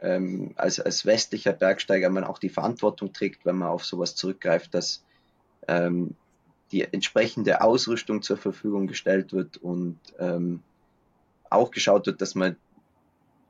ähm, 0.00 0.52
als, 0.56 0.80
als 0.80 1.06
westlicher 1.06 1.52
Bergsteiger 1.52 2.10
man 2.10 2.24
auch 2.24 2.38
die 2.38 2.48
Verantwortung 2.48 3.12
trägt, 3.12 3.46
wenn 3.46 3.56
man 3.56 3.68
auf 3.68 3.84
sowas 3.84 4.14
zurückgreift, 4.14 4.74
dass 4.74 5.04
ähm, 5.68 6.14
die 6.72 6.82
entsprechende 6.82 7.60
Ausrüstung 7.60 8.22
zur 8.22 8.36
Verfügung 8.36 8.86
gestellt 8.86 9.32
wird 9.32 9.58
und 9.58 9.98
ähm, 10.18 10.62
auch 11.50 11.70
geschaut 11.70 12.06
wird, 12.06 12.20
dass 12.20 12.34
man 12.34 12.56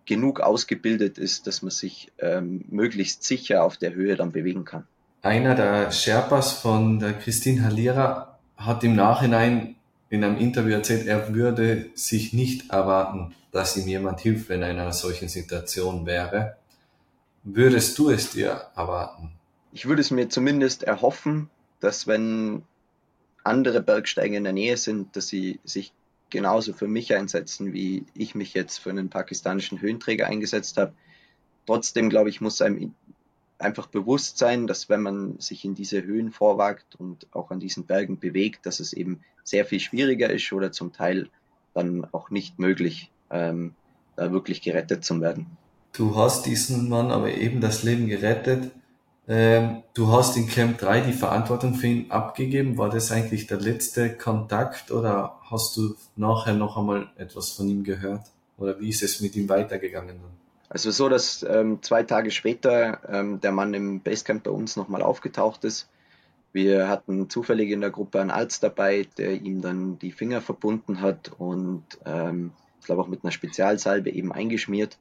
genug 0.04 0.40
ausgebildet 0.40 1.18
ist, 1.18 1.46
dass 1.46 1.62
man 1.62 1.70
sich 1.70 2.10
ähm, 2.18 2.64
möglichst 2.68 3.22
sicher 3.22 3.62
auf 3.62 3.76
der 3.76 3.94
Höhe 3.94 4.16
dann 4.16 4.32
bewegen 4.32 4.64
kann. 4.64 4.86
Einer 5.22 5.54
der 5.54 5.92
Sherpas 5.92 6.52
von 6.52 6.98
der 6.98 7.12
Christine 7.12 7.62
Halira 7.62 8.31
hat 8.56 8.84
im 8.84 8.94
Nachhinein 8.94 9.76
in 10.10 10.24
einem 10.24 10.36
Interview 10.36 10.72
erzählt, 10.72 11.06
er 11.06 11.34
würde 11.34 11.90
sich 11.94 12.32
nicht 12.32 12.70
erwarten, 12.70 13.34
dass 13.50 13.76
ihm 13.76 13.88
jemand 13.88 14.20
hilft, 14.20 14.48
wenn 14.48 14.62
er 14.62 14.70
in 14.70 14.78
einer 14.78 14.92
solchen 14.92 15.28
Situation 15.28 16.06
wäre. 16.06 16.56
Würdest 17.44 17.98
du 17.98 18.10
es 18.10 18.30
dir 18.30 18.68
erwarten? 18.76 19.32
Ich 19.72 19.86
würde 19.86 20.02
es 20.02 20.10
mir 20.10 20.28
zumindest 20.28 20.82
erhoffen, 20.82 21.50
dass 21.80 22.06
wenn 22.06 22.62
andere 23.42 23.82
Bergsteiger 23.82 24.36
in 24.36 24.44
der 24.44 24.52
Nähe 24.52 24.76
sind, 24.76 25.16
dass 25.16 25.28
sie 25.28 25.58
sich 25.64 25.92
genauso 26.30 26.72
für 26.72 26.88
mich 26.88 27.14
einsetzen, 27.14 27.72
wie 27.72 28.04
ich 28.14 28.34
mich 28.34 28.54
jetzt 28.54 28.78
für 28.78 28.90
einen 28.90 29.10
pakistanischen 29.10 29.80
Höhenträger 29.80 30.26
eingesetzt 30.26 30.76
habe. 30.78 30.92
Trotzdem, 31.66 32.10
glaube 32.10 32.30
ich, 32.30 32.40
muss 32.40 32.62
einem 32.62 32.94
einfach 33.62 33.86
bewusst 33.86 34.38
sein, 34.38 34.66
dass 34.66 34.88
wenn 34.88 35.02
man 35.02 35.38
sich 35.38 35.64
in 35.64 35.74
diese 35.74 36.02
Höhen 36.02 36.30
vorwagt 36.30 36.94
und 36.96 37.26
auch 37.32 37.50
an 37.50 37.60
diesen 37.60 37.86
Bergen 37.86 38.18
bewegt, 38.18 38.66
dass 38.66 38.80
es 38.80 38.92
eben 38.92 39.20
sehr 39.44 39.64
viel 39.64 39.80
schwieriger 39.80 40.30
ist 40.30 40.52
oder 40.52 40.72
zum 40.72 40.92
Teil 40.92 41.28
dann 41.74 42.06
auch 42.12 42.30
nicht 42.30 42.58
möglich, 42.58 43.10
ähm, 43.30 43.74
da 44.16 44.32
wirklich 44.32 44.62
gerettet 44.62 45.04
zu 45.04 45.20
werden. 45.20 45.46
Du 45.92 46.16
hast 46.16 46.46
diesen 46.46 46.88
Mann 46.88 47.10
aber 47.10 47.32
eben 47.32 47.60
das 47.60 47.82
Leben 47.82 48.06
gerettet. 48.06 48.70
Ähm, 49.28 49.82
du 49.94 50.08
hast 50.08 50.36
in 50.36 50.48
Camp 50.48 50.78
3 50.78 51.02
die 51.02 51.12
Verantwortung 51.12 51.74
für 51.74 51.86
ihn 51.86 52.10
abgegeben. 52.10 52.76
War 52.76 52.90
das 52.90 53.12
eigentlich 53.12 53.46
der 53.46 53.60
letzte 53.60 54.16
Kontakt 54.16 54.90
oder 54.90 55.38
hast 55.50 55.76
du 55.76 55.94
nachher 56.16 56.54
noch 56.54 56.76
einmal 56.76 57.08
etwas 57.16 57.52
von 57.52 57.68
ihm 57.68 57.84
gehört? 57.84 58.22
Oder 58.58 58.80
wie 58.80 58.88
ist 58.88 59.02
es 59.02 59.20
mit 59.20 59.36
ihm 59.36 59.48
weitergegangen? 59.48 60.16
Also 60.72 60.90
so, 60.90 61.10
dass 61.10 61.42
ähm, 61.42 61.82
zwei 61.82 62.02
Tage 62.02 62.30
später 62.30 63.00
ähm, 63.06 63.42
der 63.42 63.52
Mann 63.52 63.74
im 63.74 64.00
Basecamp 64.00 64.44
bei 64.44 64.50
uns 64.50 64.74
nochmal 64.76 65.02
aufgetaucht 65.02 65.64
ist. 65.64 65.90
Wir 66.54 66.88
hatten 66.88 67.28
zufällig 67.28 67.70
in 67.70 67.82
der 67.82 67.90
Gruppe 67.90 68.22
einen 68.22 68.30
Arzt 68.30 68.62
dabei, 68.62 69.06
der 69.18 69.32
ihm 69.32 69.60
dann 69.60 69.98
die 69.98 70.12
Finger 70.12 70.40
verbunden 70.40 71.02
hat 71.02 71.30
und 71.36 71.84
ähm, 72.06 72.52
ich 72.80 72.86
glaube 72.86 73.02
auch 73.02 73.08
mit 73.08 73.22
einer 73.22 73.32
Spezialsalbe 73.32 74.10
eben 74.10 74.32
eingeschmiert. 74.32 74.96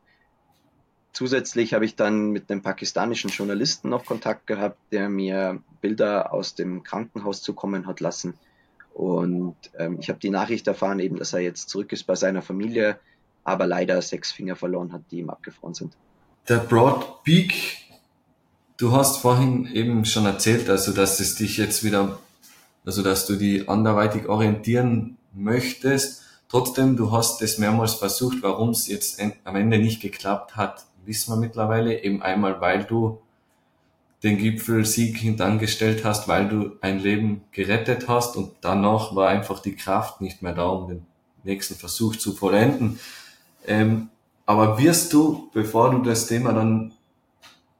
Zusätzlich 1.13 1.73
habe 1.73 1.85
ich 1.85 1.95
dann 1.95 2.31
mit 2.31 2.51
einem 2.51 2.61
pakistanischen 2.61 3.29
Journalisten 3.29 3.87
noch 3.87 4.05
Kontakt 4.05 4.47
gehabt, 4.47 4.77
der 4.91 5.07
mir 5.07 5.63
Bilder 5.79 6.33
aus 6.33 6.53
dem 6.53 6.83
Krankenhaus 6.83 7.41
zukommen 7.41 7.87
hat 7.87 8.01
lassen. 8.01 8.33
Und 8.93 9.55
ähm, 9.77 9.99
ich 10.01 10.09
habe 10.09 10.19
die 10.19 10.29
Nachricht 10.29 10.67
erfahren, 10.67 10.99
eben, 10.99 11.15
dass 11.15 11.31
er 11.31 11.39
jetzt 11.39 11.69
zurück 11.69 11.93
ist 11.93 12.03
bei 12.03 12.15
seiner 12.15 12.41
Familie, 12.41 12.99
aber 13.43 13.65
leider 13.65 14.01
sechs 14.01 14.31
Finger 14.31 14.55
verloren 14.55 14.93
hat, 14.93 15.01
die 15.11 15.19
ihm 15.19 15.29
abgefroren 15.29 15.73
sind. 15.73 15.97
Der 16.49 16.57
Broad 16.57 17.23
Peak, 17.23 17.77
du 18.77 18.91
hast 18.91 19.17
vorhin 19.17 19.67
eben 19.67 20.05
schon 20.05 20.25
erzählt, 20.25 20.69
also 20.69 20.91
dass 20.91 21.19
es 21.19 21.35
dich 21.35 21.57
jetzt 21.57 21.83
wieder, 21.83 22.19
also 22.85 23.03
dass 23.03 23.25
du 23.25 23.35
die 23.35 23.67
anderweitig 23.67 24.27
orientieren 24.27 25.17
möchtest. 25.33 26.23
Trotzdem, 26.49 26.97
du 26.97 27.11
hast 27.11 27.41
es 27.41 27.57
mehrmals 27.57 27.93
versucht, 27.93 28.41
warum 28.41 28.69
es 28.71 28.87
jetzt 28.87 29.21
am 29.43 29.55
Ende 29.55 29.77
nicht 29.77 30.01
geklappt 30.01 30.55
hat 30.55 30.85
wissen 31.05 31.33
wir 31.33 31.37
mittlerweile, 31.37 32.03
eben 32.03 32.21
einmal, 32.21 32.61
weil 32.61 32.83
du 32.83 33.19
den 34.23 34.37
Gipfelsieg 34.37 35.17
hintangestellt 35.17 36.05
hast, 36.05 36.27
weil 36.27 36.47
du 36.47 36.77
ein 36.81 36.99
Leben 36.99 37.43
gerettet 37.51 38.07
hast 38.07 38.37
und 38.37 38.51
danach 38.61 39.15
war 39.15 39.29
einfach 39.29 39.59
die 39.59 39.75
Kraft 39.75 40.21
nicht 40.21 40.41
mehr 40.41 40.53
da, 40.53 40.67
um 40.67 40.87
den 40.87 41.05
nächsten 41.43 41.75
Versuch 41.75 42.15
zu 42.15 42.33
vollenden. 42.33 42.99
Ähm, 43.65 44.09
aber 44.45 44.77
wirst 44.79 45.13
du, 45.13 45.49
bevor 45.53 45.91
du 45.91 45.99
das 45.99 46.27
Thema 46.27 46.53
dann, 46.53 46.93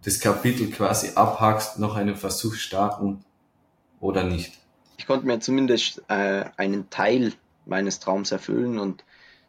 das 0.03 0.19
Kapitel 0.19 0.69
quasi 0.69 1.11
abhackst, 1.15 1.79
noch 1.79 1.95
einen 1.95 2.15
Versuch 2.15 2.55
starten 2.55 3.23
oder 3.99 4.23
nicht? 4.23 4.57
Ich 4.97 5.05
konnte 5.05 5.25
mir 5.25 5.39
zumindest 5.39 6.01
äh, 6.07 6.45
einen 6.57 6.89
Teil 6.89 7.33
meines 7.65 7.99
Traums 7.99 8.31
erfüllen 8.31 8.79
und 8.79 9.03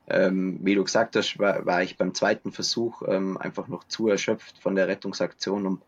ähm, 0.08 0.58
wie 0.62 0.74
du 0.74 0.84
gesagt 0.84 1.16
hast, 1.16 1.38
war, 1.38 1.64
war 1.64 1.82
ich 1.82 1.96
beim 1.96 2.14
zweiten 2.14 2.52
Versuch 2.52 3.02
ähm, 3.06 3.36
einfach 3.38 3.68
noch 3.68 3.84
zu 3.84 4.08
erschöpft 4.08 4.58
von 4.58 4.74
der 4.74 4.88
Rettungsaktion, 4.88 5.66
um 5.66 5.82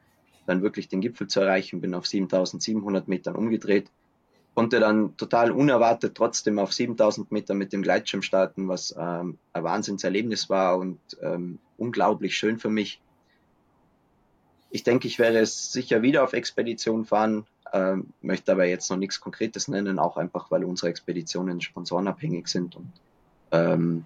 dann 0.47 0.63
wirklich 0.63 0.89
den 0.89 1.01
Gipfel 1.01 1.27
zu 1.27 1.41
erreichen. 1.41 1.81
Bin 1.81 1.95
auf 1.95 2.07
7700 2.07 3.09
Metern 3.09 3.35
umgedreht, 3.35 3.91
konnte 4.55 4.81
dann 4.81 5.17
total 5.17 5.51
unerwartet 5.51 6.15
trotzdem 6.15 6.59
auf 6.59 6.73
7000 6.73 7.33
Meter 7.33 7.55
mit 7.55 7.73
dem 7.73 7.83
Gleitschirm 7.83 8.23
starten, 8.23 8.69
was 8.69 8.95
ähm, 8.99 9.39
ein 9.53 9.65
Wahnsinnserlebnis 9.65 10.49
war 10.49 10.79
und 10.79 10.99
ähm, 11.23 11.59
unglaublich 11.77 12.37
schön 12.37 12.59
für 12.59 12.71
mich. 12.71 13.01
Ich 14.71 14.83
denke, 14.83 15.09
ich 15.09 15.19
werde 15.19 15.39
es 15.39 15.73
sicher 15.73 16.03
wieder 16.03 16.25
auf 16.25 16.33
Expedition 16.33 17.05
fahren, 17.05 17.47
ähm, 17.73 18.09
möchte 18.23 18.53
aber 18.53 18.67
jetzt 18.67 18.91
noch 18.91 18.97
nichts 18.97 19.21
Konkretes 19.21 19.69
nennen, 19.69 19.99
auch 19.99 20.17
einfach, 20.17 20.51
weil 20.51 20.65
unsere 20.65 20.89
Expeditionen 20.89 21.61
sponsorenabhängig 21.61 22.47
sind 22.47 22.77
und 22.77 22.93
ähm, 23.51 24.05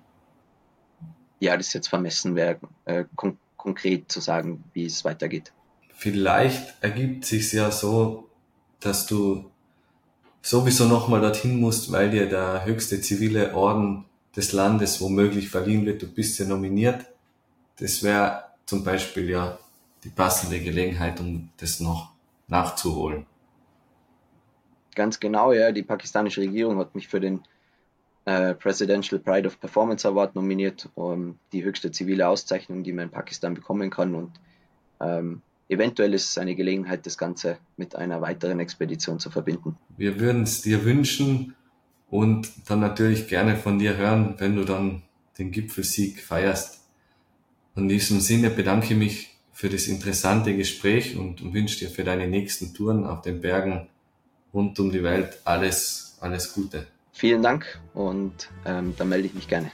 ja, 1.40 1.56
das 1.56 1.72
jetzt 1.72 1.88
vermessen 1.88 2.34
wäre, 2.34 2.58
äh, 2.84 3.04
kon 3.16 3.38
konkret 3.56 4.10
zu 4.10 4.20
sagen, 4.20 4.64
wie 4.72 4.84
es 4.86 5.04
weitergeht. 5.04 5.52
Vielleicht 5.92 6.74
ergibt 6.80 7.24
sich 7.24 7.52
ja 7.52 7.72
so, 7.72 8.30
dass 8.78 9.06
du 9.06 9.50
sowieso 10.42 10.86
nochmal 10.86 11.20
dorthin 11.20 11.60
musst, 11.60 11.92
weil 11.92 12.10
dir 12.10 12.28
der 12.28 12.64
höchste 12.64 13.00
zivile 13.00 13.54
Orden 13.54 14.04
des 14.36 14.52
Landes 14.52 15.00
womöglich 15.00 15.48
verliehen 15.48 15.84
wird. 15.86 16.02
Du 16.02 16.06
bist 16.06 16.38
ja 16.38 16.46
nominiert. 16.46 17.06
Das 17.78 18.02
wäre 18.02 18.44
zum 18.66 18.84
Beispiel 18.84 19.28
ja 19.28 19.58
die 20.04 20.10
passende 20.10 20.60
Gelegenheit, 20.60 21.20
um 21.20 21.50
das 21.56 21.80
noch 21.80 22.12
nachzuholen. 22.46 23.26
Ganz 24.94 25.20
genau, 25.20 25.52
ja. 25.52 25.72
Die 25.72 25.82
pakistanische 25.82 26.40
Regierung 26.40 26.78
hat 26.78 26.94
mich 26.94 27.08
für 27.08 27.20
den 27.20 27.42
äh, 28.24 28.54
Presidential 28.54 29.20
Pride 29.20 29.46
of 29.46 29.60
Performance 29.60 30.06
Award 30.06 30.34
nominiert, 30.34 30.88
um 30.94 31.38
die 31.52 31.64
höchste 31.64 31.90
zivile 31.90 32.28
Auszeichnung, 32.28 32.82
die 32.82 32.92
man 32.92 33.06
in 33.06 33.10
Pakistan 33.10 33.54
bekommen 33.54 33.90
kann. 33.90 34.14
Und 34.14 34.32
ähm, 35.00 35.42
eventuell 35.68 36.14
ist 36.14 36.30
es 36.30 36.38
eine 36.38 36.54
Gelegenheit, 36.54 37.06
das 37.06 37.18
Ganze 37.18 37.58
mit 37.76 37.94
einer 37.94 38.20
weiteren 38.20 38.60
Expedition 38.60 39.18
zu 39.18 39.30
verbinden. 39.30 39.76
Wir 39.96 40.18
würden 40.18 40.42
es 40.42 40.62
dir 40.62 40.84
wünschen 40.84 41.54
und 42.10 42.50
dann 42.68 42.80
natürlich 42.80 43.28
gerne 43.28 43.56
von 43.56 43.78
dir 43.78 43.96
hören, 43.96 44.34
wenn 44.38 44.56
du 44.56 44.64
dann 44.64 45.02
den 45.38 45.50
Gipfelsieg 45.50 46.20
feierst. 46.20 46.80
In 47.76 47.88
diesem 47.88 48.20
Sinne 48.20 48.50
bedanke 48.50 48.94
ich 48.94 48.98
mich 48.98 49.38
für 49.52 49.68
das 49.68 49.86
interessante 49.86 50.56
Gespräch 50.56 51.16
und 51.16 51.52
wünsche 51.52 51.80
dir 51.80 51.90
für 51.90 52.04
deine 52.04 52.28
nächsten 52.28 52.74
Touren 52.74 53.04
auf 53.04 53.22
den 53.22 53.40
Bergen 53.40 53.88
rund 54.54 54.78
um 54.80 54.90
die 54.90 55.02
Welt 55.02 55.38
alles, 55.44 56.16
alles 56.20 56.52
Gute. 56.52 56.86
Vielen 57.12 57.42
Dank 57.42 57.80
und 57.94 58.48
ähm, 58.64 58.94
dann 58.96 59.08
melde 59.08 59.26
ich 59.26 59.34
mich 59.34 59.48
gerne. 59.48 59.70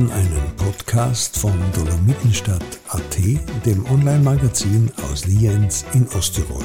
Hörten 0.00 0.12
einen 0.12 0.56
Podcast 0.56 1.36
von 1.36 1.52
Dolomitenstadt.at, 1.74 3.18
dem 3.66 3.84
Online-Magazin 3.90 4.90
aus 5.10 5.26
Lienz 5.26 5.84
in 5.92 6.08
Osttirol. 6.16 6.64